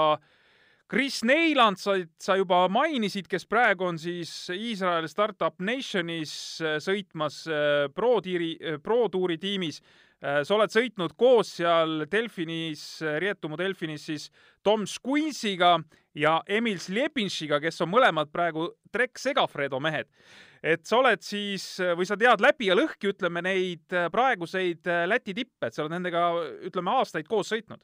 [0.92, 6.34] Chris Neiland sa, sa juba mainisid, kes praegu on siis Iisraeli Startup Nationis
[6.84, 7.40] sõitmas
[7.96, 8.52] Pro Tiiri,
[8.84, 9.80] Pro Tuuri tiimis.
[9.80, 14.30] Äh, sa oled sõitnud koos seal Delfinis, Rietumu Delfinis siis
[14.64, 15.74] Tom Squinsiga
[16.16, 20.08] ja Emil Slepinšiga, kes on mõlemad praegu Trek Segafredo mehed.
[20.62, 25.66] et sa oled siis või sa tead läbi ja lõhki, ütleme, neid praeguseid Läti tippe,
[25.66, 26.30] et sa oled nendega,
[26.64, 27.82] ütleme, aastaid koos sõitnud?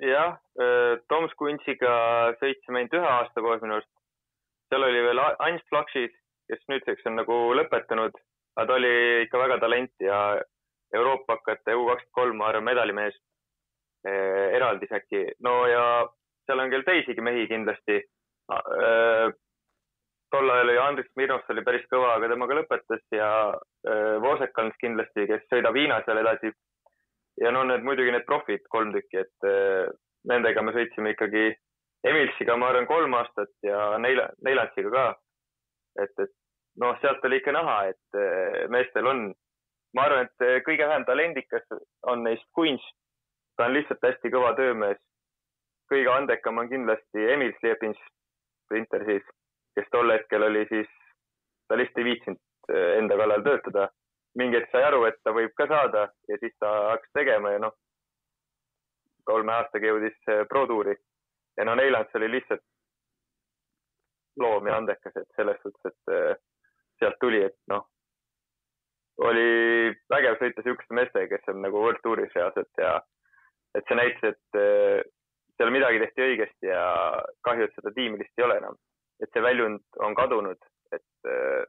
[0.00, 3.90] jah, äh, Tom Squinsiga sõitsime ainult ühe aasta koos minu arust.
[4.68, 6.12] seal oli veel Ants Flaksis,
[6.48, 8.14] kes nüüdseks on nagu lõpetanud,
[8.56, 10.18] aga ta oli ikka väga talent ja
[10.94, 13.16] Euroopakate U kakskümmend kolm, ma arvan, medalimees
[14.08, 15.24] eh, eraldis äkki.
[15.44, 15.82] no ja
[16.46, 19.28] seal on küll teisigi mehi kindlasti eh,.
[20.32, 23.30] tol ajal oli Andris Mirnos oli päris kõva, aga temaga lõpetas ja
[23.88, 26.52] eh, Vosekans kindlasti, kes sõidab Hiinas veel edasi.
[27.42, 29.48] ja no need muidugi need profid, kolm tükki, et
[30.26, 31.52] nendega me sõitsime ikkagi
[32.08, 35.04] Emilsiga, ma arvan, kolm aastat ja Neil-, Neilandsiga ka.
[36.02, 36.32] et, et
[36.82, 38.18] noh, sealt oli ikka näha, et
[38.70, 39.22] meestel on
[39.94, 41.64] ma arvan, et kõige vähem talendikas
[42.06, 42.94] on neist kunst.
[43.56, 44.98] ta on lihtsalt hästi kõva töömees.
[45.92, 47.98] kõige andekam on kindlasti Emil Slepins,
[48.64, 49.24] sprinter siis,
[49.74, 50.88] kes tol hetkel oli siis,
[51.68, 52.40] ta lihtsalt ei viitsinud
[52.74, 53.88] eh, enda kallal töötada.
[54.38, 57.58] mingi hetk sai aru, et ta võib ka saada ja siis ta hakkas tegema ja
[57.58, 57.72] noh,
[59.24, 60.96] kolme aastaga jõudis eh, Pro tuuri.
[61.56, 62.64] ja no Neilands oli lihtsalt
[64.38, 66.34] loom ja andekas, et selles suhtes, et eh,
[67.00, 67.88] sealt tuli, et noh
[69.18, 72.98] oli vägev sõita niisuguste meestega, kes on nagu World Touris reaalselt ja
[73.76, 75.00] et see näitas, et äh,
[75.58, 76.84] seal midagi tehti õigesti ja
[77.46, 78.78] kahju, et seda tiimi lihtsalt ei ole enam.
[79.18, 80.60] et see väljund on kadunud,
[80.94, 81.64] et äh,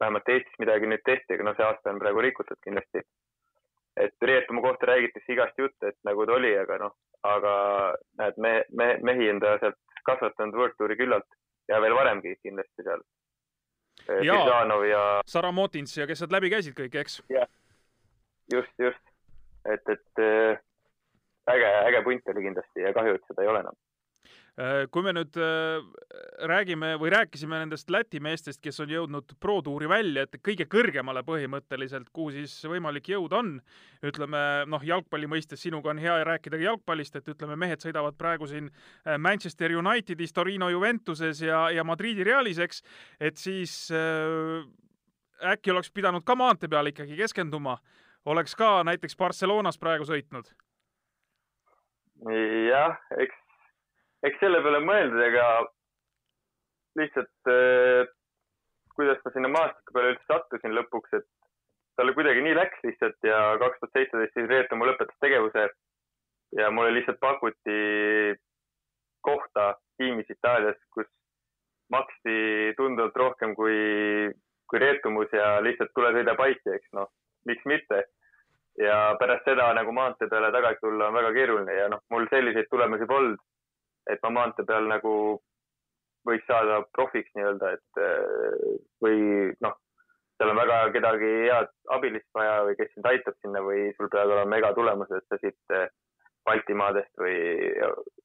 [0.00, 3.02] vähemalt Eestis midagi nüüd tehti, aga noh, see aasta on praegu rikutud kindlasti.
[4.00, 6.94] et Rietumaa kohta räägitakse igast juttu, et nagu ta oli, aga noh,
[7.28, 7.54] aga
[8.18, 11.28] näed, me, me, mehi on ta sealt kasvatanud World Touri küllalt
[11.68, 13.02] ja veel varemgi kindlasti seal
[14.06, 17.20] Siljanov ja Sara Motins ja kes sealt läbi käisid kõik, eks?
[17.32, 17.48] jah,
[18.52, 19.02] just, just.
[19.64, 20.60] et, et äh,
[21.54, 23.78] äge, äge punt oli kindlasti ja kahju, et seda ei ole enam
[24.92, 25.80] kui me nüüd äh,
[26.44, 31.22] räägime või rääkisime nendest Läti meestest, kes on jõudnud Pro tuuri välja, et kõige kõrgemale
[31.24, 33.54] põhimõtteliselt, kuhu siis võimalik jõuda on,
[34.04, 38.50] ütleme noh, jalgpalli mõistes sinuga on hea rääkida ka jalgpallist, et ütleme, mehed sõidavad praegu
[38.50, 42.84] siin äh, Manchester Unitedis, Torino Juventuses ja, ja Madridi Realis, eks,
[43.20, 44.60] et siis äh,
[45.54, 47.78] äkki oleks pidanud ka maantee peal ikkagi keskenduma,
[48.28, 50.52] oleks ka näiteks Barcelonas praegu sõitnud?
[52.22, 53.41] jah, eks
[54.26, 55.46] eks selle peale mõeldud, ega
[57.00, 58.10] lihtsalt äh,
[58.96, 61.28] kuidas ma sinna maastiku peale üldse sattusin lõpuks, et
[61.96, 65.66] talle kuidagi nii läks lihtsalt ja kaks tuhat seitseteist siis Reetumaa lõpetas tegevuse
[66.58, 67.76] ja mulle lihtsalt pakuti
[69.24, 71.08] kohta tiimis Itaalias, kus
[71.92, 73.76] maksti tunduvalt rohkem kui,
[74.68, 77.12] kui Reetumus ja lihtsalt tule sõida paiki, eks noh,
[77.48, 78.04] miks mitte.
[78.80, 82.70] ja pärast seda nagu maantee peale tagasi tulla on väga keeruline ja noh, mul selliseid
[82.72, 83.40] tulemusi polnud
[84.10, 85.14] et ma maantee peal nagu
[86.28, 89.74] võiks saada profiks nii-öelda, et äh, või noh,
[90.38, 94.34] seal on väga kedagi head abilist vaja või kes sind aitab sinna või sul peavad
[94.36, 95.90] olema megatulemused, et sa siit äh,
[96.42, 97.36] Baltimaadest või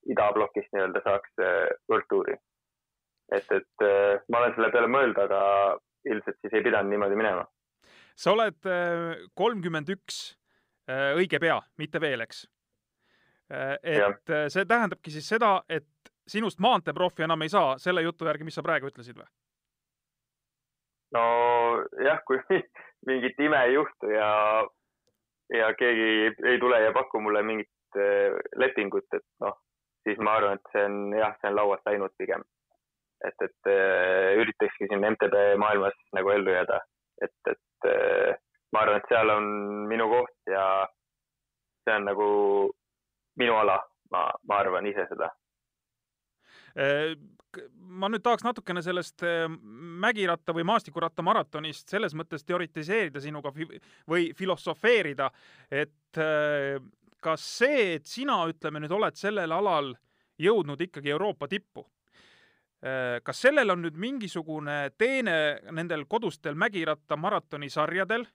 [0.09, 1.35] idablokist nii-öelda saaks
[1.85, 2.33] World Touri.
[3.37, 3.85] et, et
[4.33, 5.41] ma olen selle peale mõelnud, aga
[6.09, 7.43] ilmselt siis ei pidanud niimoodi minema.
[8.17, 8.57] sa oled
[9.37, 10.17] kolmkümmend üks
[10.89, 12.47] õige pea, mitte veel, eks?
[13.51, 14.07] Äh, et ja.
[14.29, 15.87] Äh, see tähendabki siis seda, et
[16.27, 19.27] sinust maanteeprofi enam ei saa selle jutu järgi, mis sa praegu ütlesid või?
[21.15, 22.41] nojah, kui
[23.07, 24.31] mingit ime ei juhtu ja,
[25.55, 26.09] ja keegi
[26.51, 29.55] ei tule ja paku mulle mingit äh, lepingut, et noh,
[30.03, 32.43] siis ma arvan, et see on jah, see on laualt läinud pigem.
[33.25, 33.69] et, et
[34.37, 36.81] üritakski siin MTB maailmas nagu ellu jääda,
[37.23, 37.87] et, et
[38.75, 39.47] ma arvan, et seal on
[39.89, 40.65] minu koht ja
[41.87, 42.27] see on nagu
[43.37, 43.79] minu ala,
[44.11, 45.31] ma, ma arvan ise seda.
[46.77, 47.15] Äh,
[47.89, 49.47] ma nüüd tahaks natukene sellest äh,
[50.03, 53.53] mägiratta või maastikuratta maratonist selles mõttes teoritiseerida sinuga
[54.09, 55.31] või filosofeerida,
[55.71, 56.77] et äh,
[57.23, 59.95] kas see, et sina, ütleme nüüd, oled sellel alal
[60.37, 61.81] jõudnud ikkagi Euroopa tippu,
[63.25, 65.33] kas sellel on nüüd mingisugune teene
[65.73, 68.27] nendel kodustel mägiratta maratonisarjadel,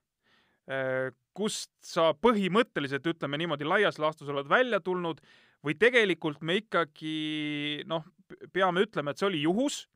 [1.36, 5.20] kust sa põhimõtteliselt, ütleme niimoodi, laias laastus oled välja tulnud
[5.64, 8.04] või tegelikult me ikkagi noh,
[8.52, 9.86] peame ütlema, et see oli juhus.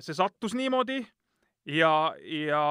[0.00, 1.02] see sattus niimoodi
[1.68, 2.62] ja, ja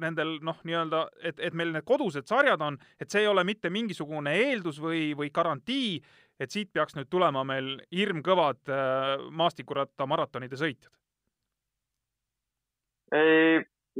[0.00, 3.68] nendel noh, nii-öelda, et, et meil need kodused sarjad on, et see ei ole mitte
[3.70, 6.00] mingisugune eeldus või, või garantii,
[6.40, 8.72] et siit peaks nüüd tulema meil hirmkõvad
[9.36, 10.92] maastikuratta maratonide sõitjad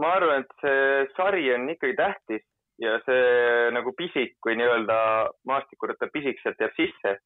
[0.00, 2.44] ma arvan, et see sari on ikkagi tähtis
[2.82, 4.96] ja see nagu pisik või nii-öelda
[5.48, 7.18] maastikuratta pisik sealt jääb sisse.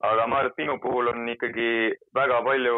[0.00, 2.76] aga ma arvan, et minu puhul on ikkagi väga palju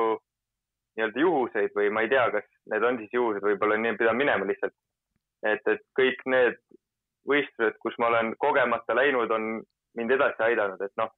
[0.96, 4.48] nii-öelda juhuseid või ma ei tea, kas need on siis juhused, võib-olla nii pidanud minema
[4.48, 4.74] lihtsalt.
[5.46, 6.58] et, et kõik need
[7.28, 9.62] võistlused, kus ma olen kogemata läinud, on
[9.98, 11.10] mind edasi aidanud, et noh,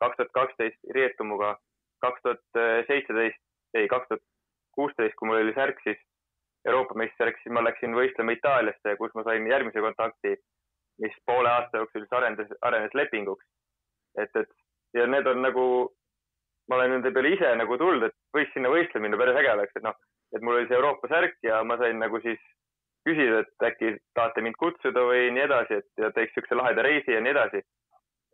[0.00, 1.56] kaks tuhat kaksteist Rietumuga,
[2.04, 3.40] kaks tuhat seitseteist,
[3.74, 4.24] ei, kaks tuhat
[4.76, 6.00] kuusteist, kui mul oli särk, siis
[6.66, 10.34] Euroopa meistriks, siis ma läksin võistlema Itaaliasse, kus ma sain järgmise kontakti,
[11.02, 13.44] mis poole aasta jooksul siis arenes, arenes lepinguks.
[14.18, 14.50] et, et
[14.96, 15.66] ja need on nagu,
[16.68, 19.76] ma olen nende peale ise nagu tulnud, et võiks sinna võistlema minna, päris äge oleks,
[19.76, 19.96] et noh,
[20.34, 22.42] et mul oli see Euroopa särk ja ma sain nagu siis
[23.06, 27.14] küsida, et äkki tahate mind kutsuda või nii edasi, et ja teeks niisuguse laheda reisi
[27.14, 27.62] ja nii edasi.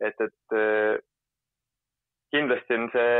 [0.03, 0.95] et, et äh,
[2.33, 3.17] kindlasti on see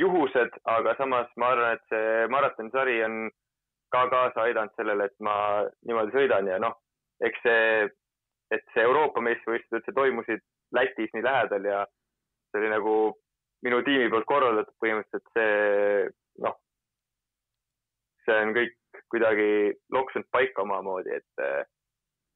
[0.00, 3.18] juhused, aga samas ma arvan, et see maratonisari on
[3.92, 5.34] ka kaasa aidanud sellele, et ma
[5.86, 6.76] niimoodi sõidan ja noh,
[7.26, 7.88] eks see,
[8.54, 11.84] et see Euroopa meistrivõistlused üldse toimusid Lätis nii lähedal ja
[12.50, 12.94] see oli nagu
[13.66, 16.10] minu tiimi poolt korraldatud põhimõtteliselt see
[16.44, 16.56] noh,
[18.24, 18.76] see on kõik
[19.10, 19.50] kuidagi
[19.92, 21.66] loksunud paika omamoodi, et,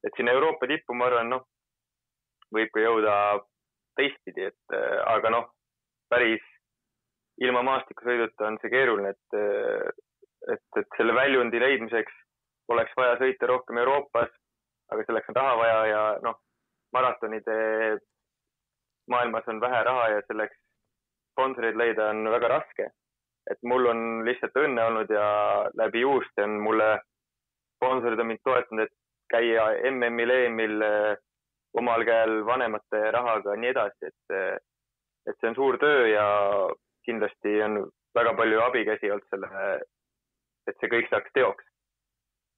[0.07, 1.45] et sinna Euroopa tippu, ma arvan, noh,
[2.55, 3.15] võib ka jõuda
[3.99, 4.75] teistpidi, et
[5.07, 5.47] aga noh,
[6.11, 6.43] päris
[7.43, 10.03] ilma maastikusõiduta on see keeruline, et
[10.53, 12.13] et, et selle väljundi leidmiseks
[12.73, 14.31] oleks vaja sõita rohkem Euroopas,
[14.91, 16.37] aga selleks on raha vaja ja noh,
[16.93, 17.57] maratonide
[19.11, 20.57] maailmas on vähe raha ja selleks
[21.35, 22.91] sponsoreid leida on väga raske.
[23.51, 25.25] et mul on lihtsalt õnne olnud ja
[25.77, 26.87] läbi juuste on mulle
[27.75, 28.95] sponsorid on mind toetanud, et
[29.29, 30.81] käia MM-il, EM-il
[31.77, 34.63] omal käel vanemate rahaga ja nii edasi, et,
[35.29, 36.25] et see on suur töö ja
[37.05, 37.83] kindlasti on
[38.17, 39.51] väga palju abikäsi olnud selle
[40.67, 41.65] et see kõik saaks teoks.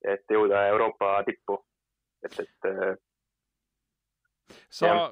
[0.08, 1.58] et jõuda Euroopa tippu,
[2.24, 2.96] et, et äh,
[4.70, 5.10] sa,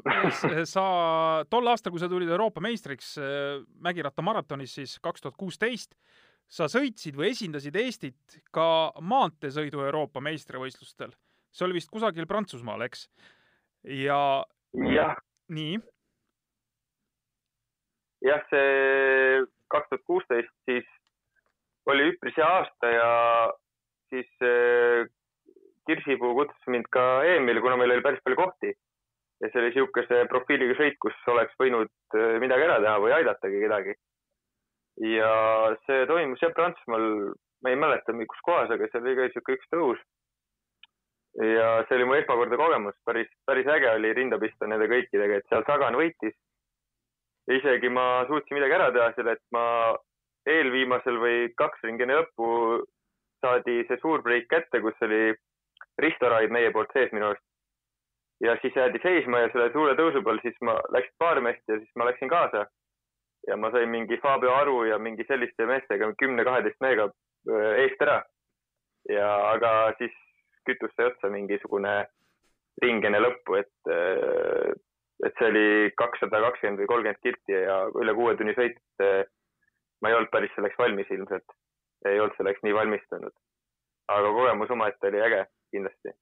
[0.76, 0.86] sa
[1.50, 5.96] tol aastal, kui sa tulid Euroopa meistriks äh, mägirattamaratonis siis kaks tuhat kuusteist,
[6.48, 11.16] sa sõitsid või esindasid Eestit ka maanteesõidu Euroopa meistrivõistlustel.
[11.52, 13.08] see oli vist kusagil Prantsusmaal, eks?
[13.84, 14.46] ja.
[14.74, 15.18] jah.
[15.50, 15.80] nii?
[18.26, 20.86] jah, see kaks tuhat kuusteist siis
[21.92, 23.10] oli üpris hea aasta ja
[24.10, 25.06] siis äh,
[25.86, 28.74] Kirsipuu kutsus mind ka EM-ile, kuna meil oli päris palju kohti.
[29.44, 33.62] ja see oli niisuguse profiiliga sõit, kus oleks võinud äh, midagi ära teha või aidatagi
[33.66, 33.96] kedagi.
[35.12, 35.32] ja
[35.86, 37.08] see toimus jah Prantsusmaal,
[37.62, 40.02] ma ei mäleta, kus kohas, aga see oli ka niisugune üks tõus.
[41.52, 45.50] ja see oli mu esmakordne kogemus, päris, päris äge oli rinda pista nende kõikidega, et
[45.52, 46.34] seal Sagan võitis.
[47.60, 49.66] isegi ma suutsin midagi ära teha seal, et ma
[50.46, 52.48] eelviimasel või kaks ringi enne lõppu
[53.46, 55.34] saadi see suur breik kätte, kus oli
[56.02, 57.44] Risto Raid meie poolt sees minu arust.
[58.44, 61.78] ja siis jäädi seisma ja selle suure tõusu peal siis ma läksin paar meest ja
[61.80, 62.66] siis ma läksin kaasa.
[63.48, 68.22] ja ma sain mingi Fabio Aru ja mingi selliste meestega kümne-kaheteist mehega äh, eest ära.
[69.10, 70.16] ja aga siis
[70.68, 71.96] kütus sai otsa mingisugune
[72.84, 74.74] ring enne lõppu, et, äh,
[75.24, 78.82] et see oli kakssada kakskümmend või kolmkümmend kilti ja üle kuue tunni sõit
[80.06, 81.58] ma ei olnud päris selleks valmis ilmselt,
[82.06, 83.34] ei olnud selleks nii valmistunud.
[84.14, 85.42] aga kogemus omaette oli äge,
[85.74, 86.14] kindlasti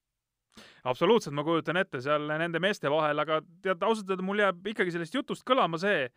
[0.84, 4.94] absoluutselt, ma kujutan ette seal nende meeste vahel, aga tead, ausalt öelda mul jääb ikkagi
[4.94, 6.08] sellest jutust kõlama see,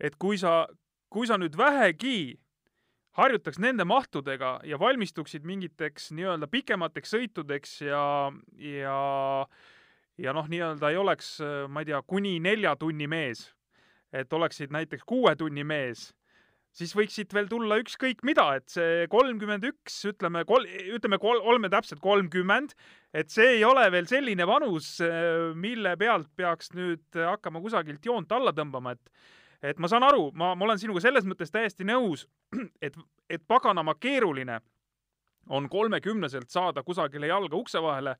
[0.00, 0.66] et kui sa,
[1.08, 2.36] kui sa nüüd vähegi
[3.18, 8.04] harjutaks nende mahtudega ja valmistuksid mingiteks nii-öelda pikemateks sõitudeks ja,
[8.60, 9.00] ja,
[10.18, 11.38] ja noh, nii-öelda ei oleks,
[11.68, 13.48] ma ei tea, kuni nelja tunni mees,
[14.12, 16.10] et oleksid näiteks kuue tunni mees
[16.76, 21.42] siis võiks siit veel tulla ükskõik mida, et see kolmkümmend üks, ütleme kol-, ütleme kol-,
[21.42, 22.74] oleme täpselt kolmkümmend,
[23.14, 24.96] et see ei ole veel selline vanus,
[25.58, 29.14] mille pealt peaks nüüd hakkama kusagilt joont alla tõmbama, et
[29.60, 32.24] et ma saan aru, ma, ma olen sinuga selles mõttes täiesti nõus,
[32.86, 32.94] et,
[33.28, 34.60] et paganama keeruline
[35.52, 38.16] on kolmekümneselt saada kusagile jalga ukse vahele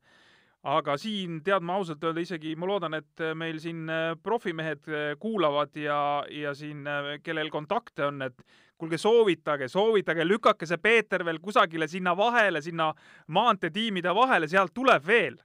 [0.63, 5.05] aga siin tead ma ausalt öelda isegi, ma loodan, et meil siin äh, profimehed äh,
[5.19, 8.43] kuulavad ja, ja siin, äh, kellel kontakte on, et
[8.77, 12.91] kuulge, soovitage, soovitage, lükake see Peeter veel kusagile sinna vahele, sinna
[13.33, 15.41] maanteetiimide vahele, sealt tuleb veel.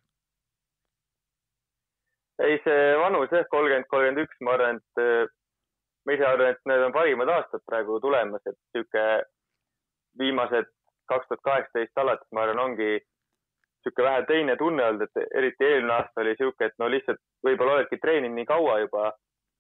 [2.45, 5.35] ei, see vanus jah, kolmkümmend, kolmkümmend üks, ma arvan, et äh,
[6.05, 9.05] ma ise arvan, et need on parimad aastad praegu tulemas, et sihuke
[10.21, 10.69] viimased
[11.09, 12.99] kaks tuhat kaheksateist alates, ma arvan, ongi
[13.87, 17.79] sihuke vähe teine tunne olnud, et eriti eelmine aasta oli sihuke, et no lihtsalt võib-olla
[17.79, 19.11] oledki treeninud nii kaua juba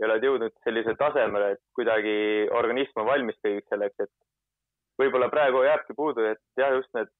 [0.00, 2.16] ja oled jõudnud sellisele tasemele, et kuidagi
[2.60, 7.12] organism on valmis kõigeks selleks, et võib-olla praegu jääbki puudu, et jah, just need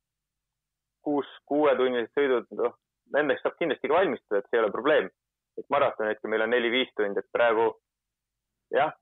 [1.07, 2.75] kuus, kuuetunnised sõidud, noh,
[3.15, 5.09] nendeks saab kindlasti ka valmistuda, et see ei ole probleem
[5.59, 7.67] et maratonitki meil on neli-viis tundi, et praegu
[8.75, 8.93] jah,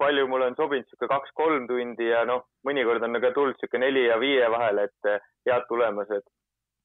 [0.00, 4.06] palju mul on sobinud sihuke kaks-kolm tundi ja noh, mõnikord on ka tulnud sihuke neli
[4.06, 5.12] ja viie vahele, et
[5.48, 6.26] head tulemused.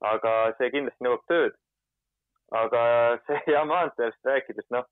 [0.02, 1.56] Aga see kindlasti nõuab tööd.
[2.52, 2.82] aga
[3.28, 4.86] see ja maanteest rääkides, noh,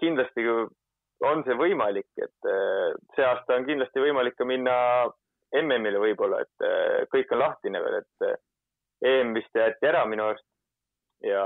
[0.00, 0.46] kindlasti
[1.26, 4.76] on see võimalik, et eh, see aasta on kindlasti võimalik ka minna
[5.58, 8.38] MM-ile võib-olla, et eh, kõik on lahtine veel, et eh,
[9.12, 10.46] EM vist jäeti ära minu arust
[11.26, 11.44] ja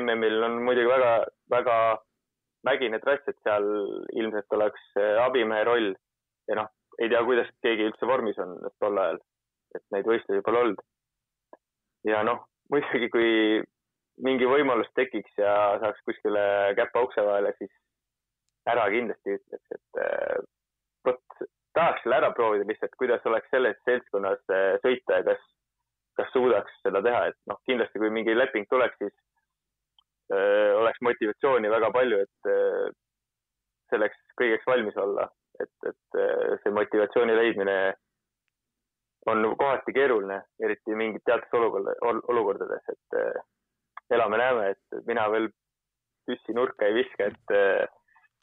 [0.00, 1.12] MM-il on muidugi väga,
[1.52, 1.76] väga
[2.66, 3.66] mägine trass, et seal
[4.16, 5.92] ilmselt oleks eh, abimehe roll
[6.50, 9.20] ja noh, ei tea, kuidas keegi üldse vormis on tol ajal,
[9.76, 10.84] et neid võistlusi pole olnud.
[12.06, 13.30] Ja noh, muidugi kui
[14.26, 15.52] mingi võimalus tekiks ja
[15.82, 16.42] saaks kuskile
[16.78, 17.72] käpa ukse vahele, siis
[18.70, 20.38] ära kindlasti ütleks, et eh,
[21.06, 21.44] vot
[21.76, 25.42] tahaks selle ära proovida lihtsalt, kuidas oleks selles seltskonnas eh, sõita ja kas,
[26.16, 29.14] kas suudaks seda teha, et noh, kindlasti kui mingi leping tuleks, siis
[30.32, 32.86] öö, oleks motivatsiooni väga palju, et öö,
[33.92, 35.28] selleks kõigeks valmis olla,
[35.60, 37.76] et, et öö, see motivatsiooni leidmine
[39.26, 41.92] on kohati keeruline, eriti mingid teatud olukord,
[42.30, 43.44] olukordades, et öö,
[44.14, 45.48] elame-näeme, et mina veel
[46.26, 47.86] püssi nurka ei viska, et öö,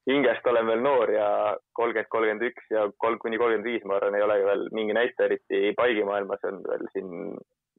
[0.10, 1.28] hingest olen veel noor ja
[1.80, 5.30] kolmkümmend, kolmkümmend üks ja kolm kuni kolmkümmend viis, ma arvan, ei ole veel mingi näitaja,
[5.32, 7.14] eriti paigimaailmas on veel siin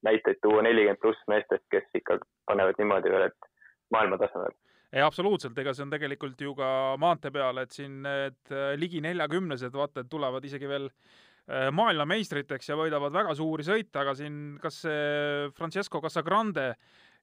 [0.05, 3.50] näiteid tuua nelikümmend pluss meestest, kes ikka panevad niimoodi veel, et
[3.92, 4.57] maailma tasemel.
[4.94, 6.70] ei, absoluutselt, ega see on tegelikult ju ka
[7.02, 12.70] maantee peal, et siin need äh, ligi neljakümnesed, vaata, et tulevad isegi veel äh, maailmameistriteks
[12.70, 16.70] ja võidavad väga suuri sõite, aga siin kas see Francesco Casagrande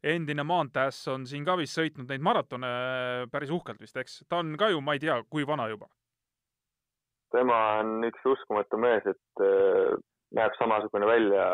[0.03, 4.21] endine maanteeäss on siin ka vist sõitnud neid maratone äh, päris uhkelt vist, eks?
[4.29, 5.89] ta on ka ju, ma ei tea, kui vana juba.
[7.31, 9.93] tema on üks uskumatu mees, et äh,
[10.35, 11.45] näeb samasugune välja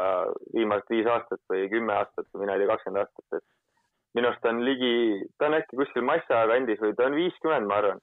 [0.55, 4.49] viimased viis aastat või kümme aastat või mina ei tea, kakskümmend aastat, et minu arust
[4.49, 4.93] on ligi,
[5.37, 8.01] ta on äkki kuskil massa kandis või ta on viiskümmend, ma arvan.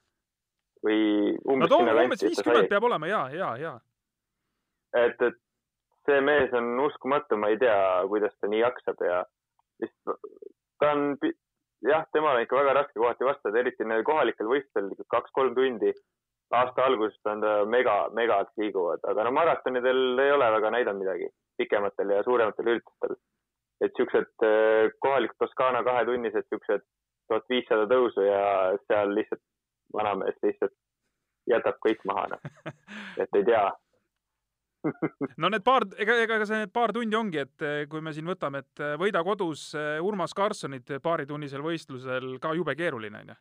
[0.84, 1.00] või
[1.40, 3.74] no umbes too sinna umbes kanti, ta viiskümmend peab olema ja, ja, ja.
[5.00, 5.40] et, et
[6.08, 7.78] see mees on uskumatu, ma ei tea,
[8.10, 9.22] kuidas ta nii jaksab ja
[9.82, 10.20] lihtsalt
[10.82, 11.14] ta on,
[11.86, 15.94] jah, temal on ikka väga raske kohati vastata, eriti nendel kohalikel võistlustel kaks-kolm tundi
[16.54, 21.28] aasta alguses on ta mega, megad liiguvad, aga no maratonidel ei ole väga näidanud midagi,
[21.58, 23.16] pikematel ja suurematel üritustel.
[23.82, 26.84] et siuksed eh, kohalikud Toskaana kahetunnised, siuksed
[27.28, 29.42] tuhat viissada tõusu ja seal lihtsalt
[29.92, 30.72] vanamees lihtsalt
[31.50, 32.70] jätab kõik maha, noh,
[33.22, 33.64] et ei tea.
[35.40, 38.28] No need paar, ega, ega see need paar tundi ongi, et eh, kui me siin
[38.28, 43.36] võtame, et eh, võida kodus eh, Urmas Karlssonit paaritunnisel võistlusel ka jube keeruline onju.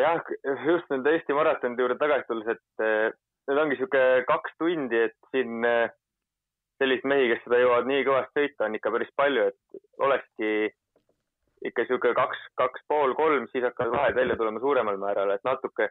[0.00, 0.32] jah,
[0.66, 2.86] just nende Eesti maratonide juurde tagasi tulles, et
[3.48, 5.62] need ongi sihuke kaks tundi, et siin
[6.82, 10.48] selliseid mehi, kes seda jõuavad nii kõvasti sõita, on ikka päris palju, et olekski
[11.70, 15.88] ikka sihuke kaks, kaks pool, kolm, siis hakkavad vahed välja tulema suuremal määral, et natuke,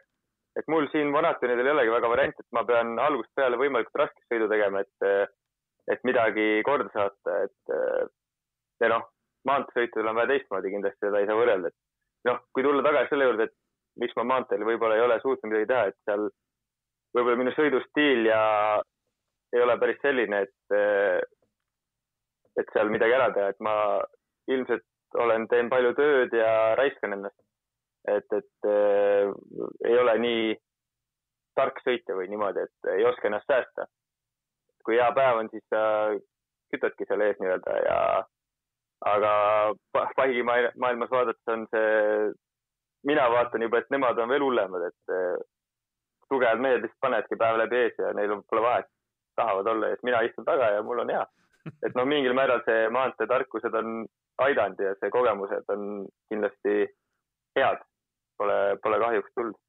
[0.58, 4.28] et mul siin maratonidel ei olegi väga varianti, et ma pean algusest peale võimalikult raskelt
[4.30, 5.34] sõidu tegema, et,
[5.92, 8.06] et midagi korda saata, et eh,
[8.84, 9.08] ja noh,
[9.48, 13.28] maanteesõitudel on vähe teistmoodi kindlasti, seda ei saa võrrelda, et noh, kui tulla tagasi selle
[13.28, 13.56] juurde, et
[14.02, 16.26] miks ma maanteel võib-olla ei ole suutnud midagi teha, et seal
[17.14, 18.40] võib-olla minu sõidustiil ja
[19.54, 20.74] ei ole päris selline, et,
[22.58, 23.76] et seal midagi ära teha, et ma
[24.50, 27.38] ilmselt olen, teen palju tööd ja raiskan ennast.
[28.08, 29.32] et, et äh,
[29.88, 30.54] ei ole nii
[31.54, 33.86] tark sõitja või niimoodi, et ei oska ennast säästa.
[34.84, 35.80] kui hea päev on, siis sa
[36.74, 37.98] kütadki seal ees nii-öelda ja
[39.08, 39.30] aga
[39.92, 42.32] pa- paigimaailmas vaadates on see
[43.04, 45.38] mina vaatan juba, et nemad on veel hullemad, et eh,
[46.32, 48.88] tugevad mehed lihtsalt panevadki päev läbi ees ja neil pole vahet,
[49.36, 51.24] tahavad olla siis mina istun taga ja mul on hea.
[51.86, 54.04] et noh, mingil määral see maanteetarkused on
[54.44, 56.76] aidanud ja see kogemused on kindlasti
[57.58, 57.84] head.
[58.38, 59.60] Pole, pole kahjuks tulnud.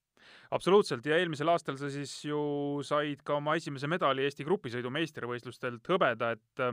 [0.56, 1.06] absoluutselt.
[1.06, 2.40] Ja eelmisel aastal sa siis ju
[2.86, 6.66] said ka oma esimese medali Eesti grupisõidu meistrivõistlustelt hõbeda, et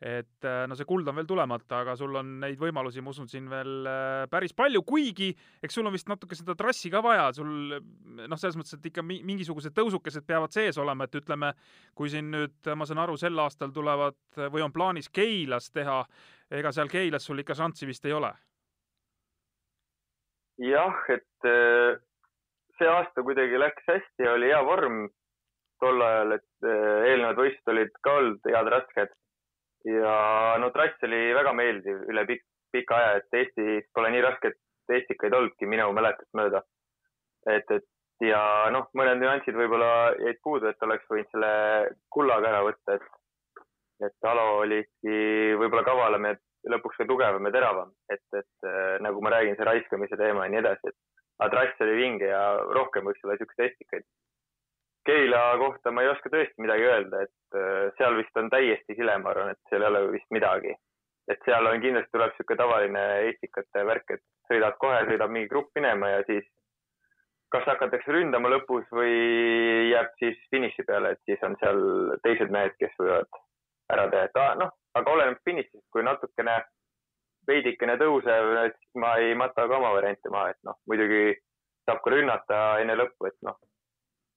[0.00, 3.50] et no see kuld on veel tulemata, aga sul on neid võimalusi, ma usun, siin
[3.52, 3.84] veel
[4.32, 5.28] päris palju, kuigi
[5.60, 9.04] eks sul on vist natuke seda trassi ka vaja, sul noh, selles mõttes, et ikka
[9.04, 11.52] mi- mingisugused tõusukesed peavad sees olema, et ütleme,
[11.94, 14.16] kui siin nüüd, ma saan aru, sel aastal tulevad
[14.48, 16.00] või on plaanis Keilas teha,
[16.48, 18.32] ega seal Keilas sul ikka šanssi vist ei ole
[20.60, 21.96] jah, et äh,
[22.78, 25.06] see aasta kuidagi läks hästi, oli hea vorm
[25.80, 29.14] tol ajal, et äh, eelnevad võistlused olid ka olnud head rasked.
[29.88, 30.14] ja
[30.60, 34.58] no trass oli väga meeldiv üle pikk, pika aja, et Eestis pole nii rasket
[34.90, 36.60] Eestikaid olnudki minu mäletust mööda.
[37.48, 37.86] et, et
[38.26, 38.42] ja
[38.74, 41.52] noh, mõned nüansid võib-olla jäid puudu, et oleks võinud selle
[42.12, 43.06] kullaga ära võtta, et,
[44.04, 45.16] et Alo oligi
[45.56, 46.34] võib-olla kavalam ja
[46.72, 50.54] lõpuks ka tugevam ja teravam, et, et äh, nagu ma räägin, see raiskamise teema ja
[50.54, 50.98] nii edasi, et
[51.40, 52.42] aga trass oli vinge ja
[52.76, 54.06] rohkem võiks olla siukseid estikaid.
[55.08, 59.16] Keila kohta ma ei oska tõesti midagi öelda, et äh, seal vist on täiesti sile,
[59.18, 60.76] ma arvan, et seal ei ole vist midagi.
[61.30, 65.68] et seal on kindlasti tuleb sihuke tavaline estikate värk, et sõidad kohe, sõidab mingi grupp
[65.78, 66.48] minema ja siis
[67.54, 69.12] kas hakatakse ründama lõpus või
[69.92, 71.80] jääb siis finiši peale, et siis on seal
[72.24, 73.30] teised mehed, kes võivad
[73.92, 76.58] ära teha, et noh, aga oleneb finišist, kui natukene
[77.48, 81.34] veidikene tõusev, et ma ei mata ka oma variante maha, et noh, muidugi
[81.88, 83.58] saab ka rünnata enne lõppu, et noh,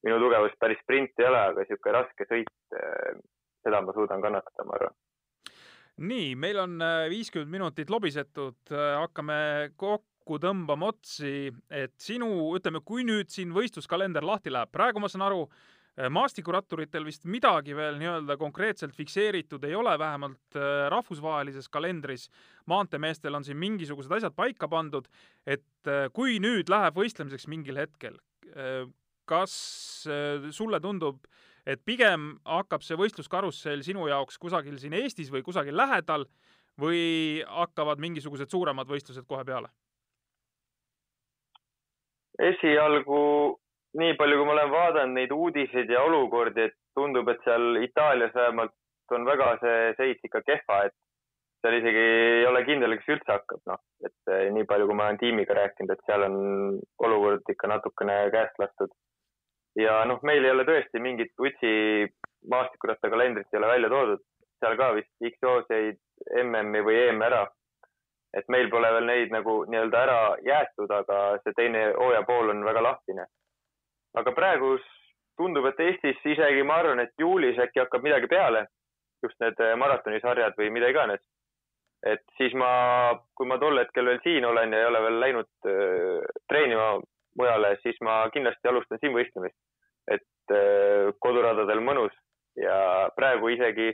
[0.08, 3.20] minu tugevus päris sprint ei ole, aga niisugune raske sõit, eh,
[3.64, 4.96] seda ma suudan kannatada, ma arvan.
[5.94, 9.38] nii, meil on eh, viiskümmend minutit lobisetud, eh, hakkame
[9.78, 15.28] kokku tõmbama otsi, et sinu, ütleme, kui nüüd siin võistluskalender lahti läheb, praegu ma saan
[15.28, 15.46] aru,
[15.94, 22.30] Äh, maastikuratturitel vist midagi veel nii-öelda konkreetselt fikseeritud ei ole, vähemalt äh, rahvusvahelises kalendris.
[22.66, 25.06] maanteemeestel on siin mingisugused asjad paika pandud,
[25.46, 28.18] et äh, kui nüüd läheb võistlemiseks mingil hetkel,
[29.26, 29.54] kas
[30.52, 31.24] sulle tundub,
[31.66, 36.26] et pigem hakkab see võistluskarussell sinu jaoks kusagil siin Eestis või kusagil lähedal
[36.82, 39.70] või hakkavad mingisugused suuremad võistlused kohe peale?
[42.42, 43.22] esialgu
[44.00, 48.34] nii palju, kui ma olen vaadanud neid uudiseid ja olukordi, et tundub, et seal Itaalias
[48.36, 48.74] vähemalt
[49.14, 50.96] on väga see seis ikka kehva, et
[51.62, 52.04] seal isegi
[52.42, 55.58] ei ole kindel, kes üldse hakkab, noh, et eh, nii palju, kui ma olen tiimiga
[55.60, 56.38] rääkinud, et seal on
[57.08, 58.94] olukord ikka natukene käest lastud.
[59.80, 61.74] ja noh, meil ei ole tõesti mingit utsi
[62.50, 64.26] maastikuratta kalendrit ei ole välja toodud,
[64.62, 66.02] seal ka vist X-joos jäid
[66.44, 67.46] MM-i või EM ära.
[68.34, 72.64] et meil pole veel neid nagu nii-öelda ära jäetud, aga see teine hooaja pool on
[72.66, 73.28] väga lahtine
[74.20, 74.76] aga praegu
[75.38, 78.68] tundub, et Eestis isegi ma arvan, et juulis äkki hakkab midagi peale,
[79.24, 81.22] just need eh, maratonisarjad või mida iganes.
[82.04, 82.70] et siis ma,
[83.32, 86.88] kui ma tol hetkel veel siin olen ja ei ole veel läinud äh, treenima
[87.40, 89.56] mujale, siis ma kindlasti alustan siin võistlemist.
[90.12, 92.14] et äh, koduradadel mõnus
[92.60, 93.94] ja praegu isegi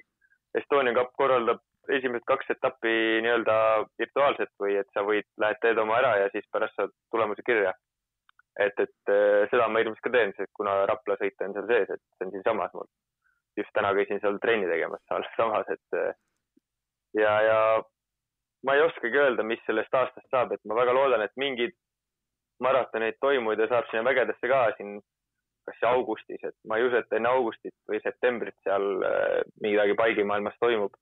[0.58, 6.00] Estonian Cup korraldab esimesed kaks etappi nii-öelda virtuaalselt või et sa võid, lähed teed oma
[6.02, 7.74] ära ja siis pärast saad tulemuse kirja
[8.60, 12.02] et, et äh, seda ma hirmsasti ka teen, kuna Rapla sõit on seal sees, et
[12.18, 12.90] see on siinsamas mul.
[13.58, 16.12] just täna käisin seal trenni tegemas alles samas, et äh,
[17.20, 17.60] ja, ja
[18.66, 21.76] ma ei oskagi öelda, mis sellest aastast saab, et ma väga loodan, et mingid
[22.64, 25.00] maratonid toimuvad ja saab sinna vägedesse ka siin
[25.70, 30.58] kas augustis, et ma ei usu, et enne augustit või septembrit seal äh, midagi paigimaailmas
[30.64, 30.96] toimub.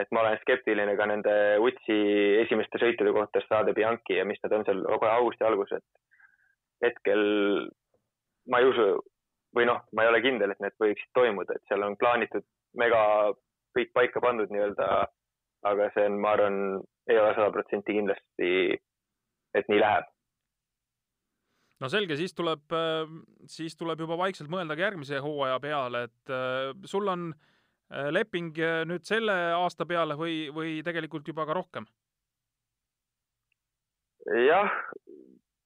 [0.00, 1.96] et ma olen skeptiline ka nende Utsi
[2.40, 6.02] esimeste sõitude kohta, Strade Bianchi ja mis nad on seal kohe augusti alguses, et
[6.82, 7.22] hetkel
[8.50, 8.86] ma ei usu
[9.56, 12.44] või noh, ma ei ole kindel, et need võiksid toimuda, et seal on plaanitud
[12.80, 13.02] mega
[13.76, 14.88] kõik paika pandud nii-öelda,
[15.68, 16.56] aga see on, ma arvan,
[17.10, 18.50] ei ole sada protsenti kindlasti,
[19.58, 20.08] et nii läheb.
[21.82, 22.74] no selge, siis tuleb,
[23.50, 28.56] siis tuleb juba vaikselt mõelda ka järgmise hooaja peale, et äh, sul on äh, leping
[28.58, 31.88] äh, nüüd selle aasta peale või, või tegelikult juba ka rohkem?
[34.46, 34.70] jah,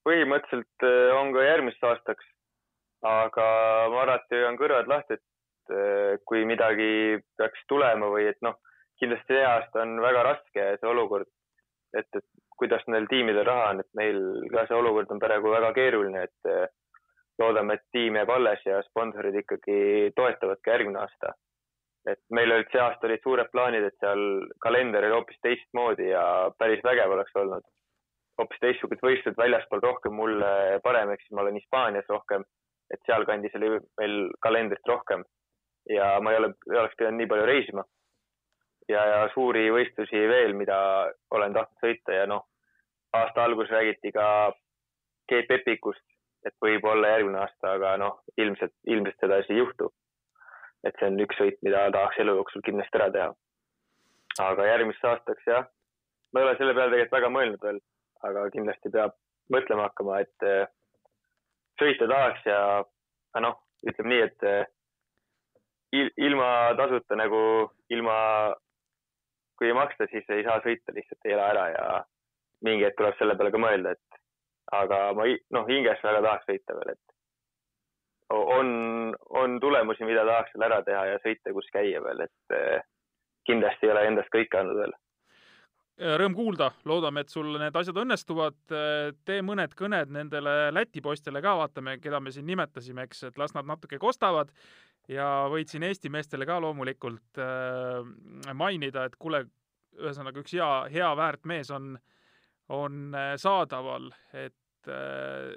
[0.07, 2.29] põhimõtteliselt äh, on ka järgmiseks aastaks,
[3.07, 3.47] aga
[3.93, 8.59] ma alati hoian kõrvad lahti, et äh, kui midagi peaks tulema või et noh,
[9.01, 11.29] kindlasti see aasta on väga raske see olukord,
[11.99, 12.27] et, et
[12.57, 14.21] kuidas neil tiimidel raha on, et meil
[14.53, 16.69] ka see olukord on praegu väga keeruline, et äh,
[17.43, 21.35] loodame, et tiim jääb alles ja sponsorid ikkagi toetavad ka järgmine aasta.
[22.07, 24.21] et meil olid see aasta olid suured plaanid, et seal
[24.63, 26.23] kalender oli hoopis teistmoodi ja
[26.59, 27.65] päris vägev oleks olnud
[28.39, 32.45] hoopis teistsugused võistlused väljaspool rohkem mulle paremaks, ma olen Hispaanias rohkem,
[32.93, 35.25] et sealkandis oli meil kalendrit rohkem
[35.91, 37.85] ja ma ei ole, ei oleks pidanud nii palju reisima.
[38.89, 40.77] ja, ja suuri võistlusi veel, mida
[41.35, 42.45] olen tahtnud sõita ja noh,
[43.19, 44.27] aasta alguses räägiti ka
[45.31, 46.05] Cape Epicust,
[46.47, 49.91] et võib-olla järgmine aasta, aga noh, ilmselt, ilmselt seda siis ei juhtu.
[50.87, 53.31] et see on üks sõit, mida tahaks elu jooksul kindlasti ära teha.
[54.45, 55.67] aga järgmiseks aastaks jah,
[56.33, 57.81] ma ei ole selle peale tegelikult väga mõelnud veel
[58.25, 59.17] aga kindlasti peab
[59.53, 60.67] mõtlema hakkama, et äh,
[61.81, 62.61] sõita tahaks ja
[63.45, 64.67] noh, ütleme nii, et äh,
[66.17, 67.41] ilma tasuta nagu
[67.93, 68.19] ilma,
[69.59, 71.87] kui ei maksta, siis ei saa sõita, lihtsalt ei ela ära ja
[72.67, 74.23] mingi hetk tuleb selle peale ka mõelda, et
[74.75, 77.07] aga ma noh, hinges väga tahaks sõita veel, et
[78.35, 82.81] on, on tulemusi, mida tahaks veel ära teha ja sõita, kus käia veel, et eh,
[83.47, 84.97] kindlasti ei ole endast kõike andnud veel.
[85.97, 88.57] Rõõm kuulda, loodame, et sul need asjad õnnestuvad.
[89.25, 93.55] tee mõned kõned nendele Läti poistele ka, vaatame, keda me siin nimetasime, eks, et las
[93.57, 94.53] nad natuke kostavad.
[95.09, 98.03] Ja võid siin Eesti meestele ka loomulikult äh,
[98.55, 99.45] mainida, et kuule,
[99.97, 101.95] ühesõnaga üks hea, hea väärt mees on,
[102.75, 105.55] on äh, saadaval, et äh,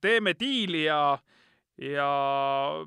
[0.00, 1.18] teeme diili ja
[1.74, 2.06] ja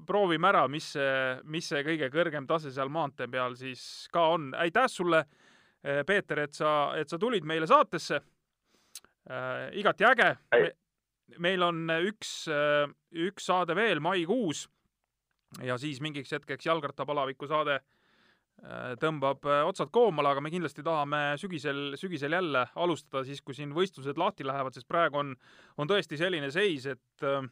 [0.07, 1.15] proovime ära, mis see,
[1.51, 3.81] mis see kõige kõrgem tase seal maantee peal siis
[4.13, 4.53] ka on.
[4.55, 5.25] aitäh sulle,
[6.07, 9.69] Peeter, et sa, et sa tulid meile saatesse äh,.
[9.79, 10.67] igati äge Ei.
[10.67, 10.73] Me,.
[11.43, 12.47] meil on üks,
[13.11, 14.65] üks saade veel maikuus
[15.63, 21.21] ja siis mingiks hetkeks jalgrattapalaviku saade äh, tõmbab äh, otsad koomale, aga me kindlasti tahame
[21.41, 25.33] sügisel, sügisel jälle alustada siis, kui siin võistlused lahti lähevad, sest praegu on,
[25.77, 27.47] on tõesti selline seis, et äh,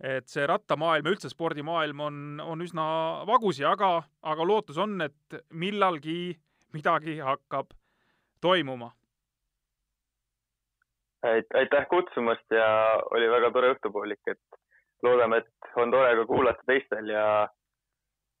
[0.00, 2.84] et see rattamaailm ja üldse spordimaailm on, on üsna
[3.28, 6.34] vagusi, aga, aga lootus on, et millalgi
[6.74, 7.72] midagi hakkab
[8.40, 8.92] toimuma.
[11.54, 12.66] aitäh kutsumast ja
[13.16, 14.58] oli väga tore õhtupoolik, et
[15.02, 17.48] loodame, et on tore ka kuulata teistel ja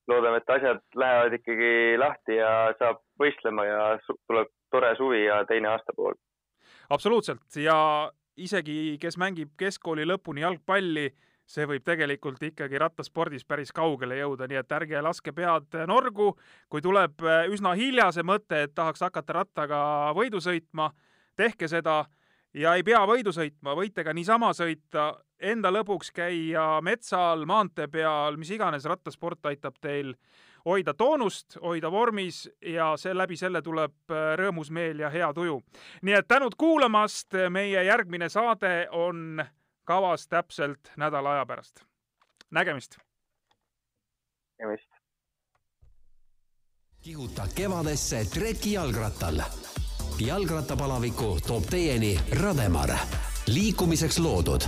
[0.08, 3.80] loodame, et asjad lähevad ikkagi lahti ja saab võistlema ja
[4.28, 6.18] tuleb tore suvi ja teine aastapool.
[6.90, 7.78] absoluutselt ja
[8.36, 11.08] isegi, kes mängib keskkooli lõpuni jalgpalli,
[11.46, 16.32] see võib tegelikult ikkagi rattaspordis päris kaugele jõuda, nii et ärge laske pead norgu,
[16.68, 19.80] kui tuleb üsna hilja see mõte, et tahaks hakata rattaga
[20.16, 20.90] võidu sõitma,
[21.36, 22.04] tehke seda
[22.54, 28.38] ja ei pea võidu sõitma, võite ka niisama sõita, enda lõbuks käia metsal, maantee peal,
[28.40, 30.14] mis iganes rattasport aitab teil
[30.64, 35.60] hoida toonust, hoida vormis ja see läbi selle tuleb äh, rõõmus meel ja hea tuju.
[36.02, 39.44] nii et tänud kuulamast, meie järgmine saade on
[39.84, 41.80] kavas täpselt nädala aja pärast.
[42.50, 42.96] nägemist.
[44.58, 44.90] nägemist.
[47.02, 49.40] kihuta kevadesse treki jalgrattal.
[50.26, 52.90] jalgrattapalaviku toob teieni Rademar,
[53.46, 54.62] liikumiseks loodud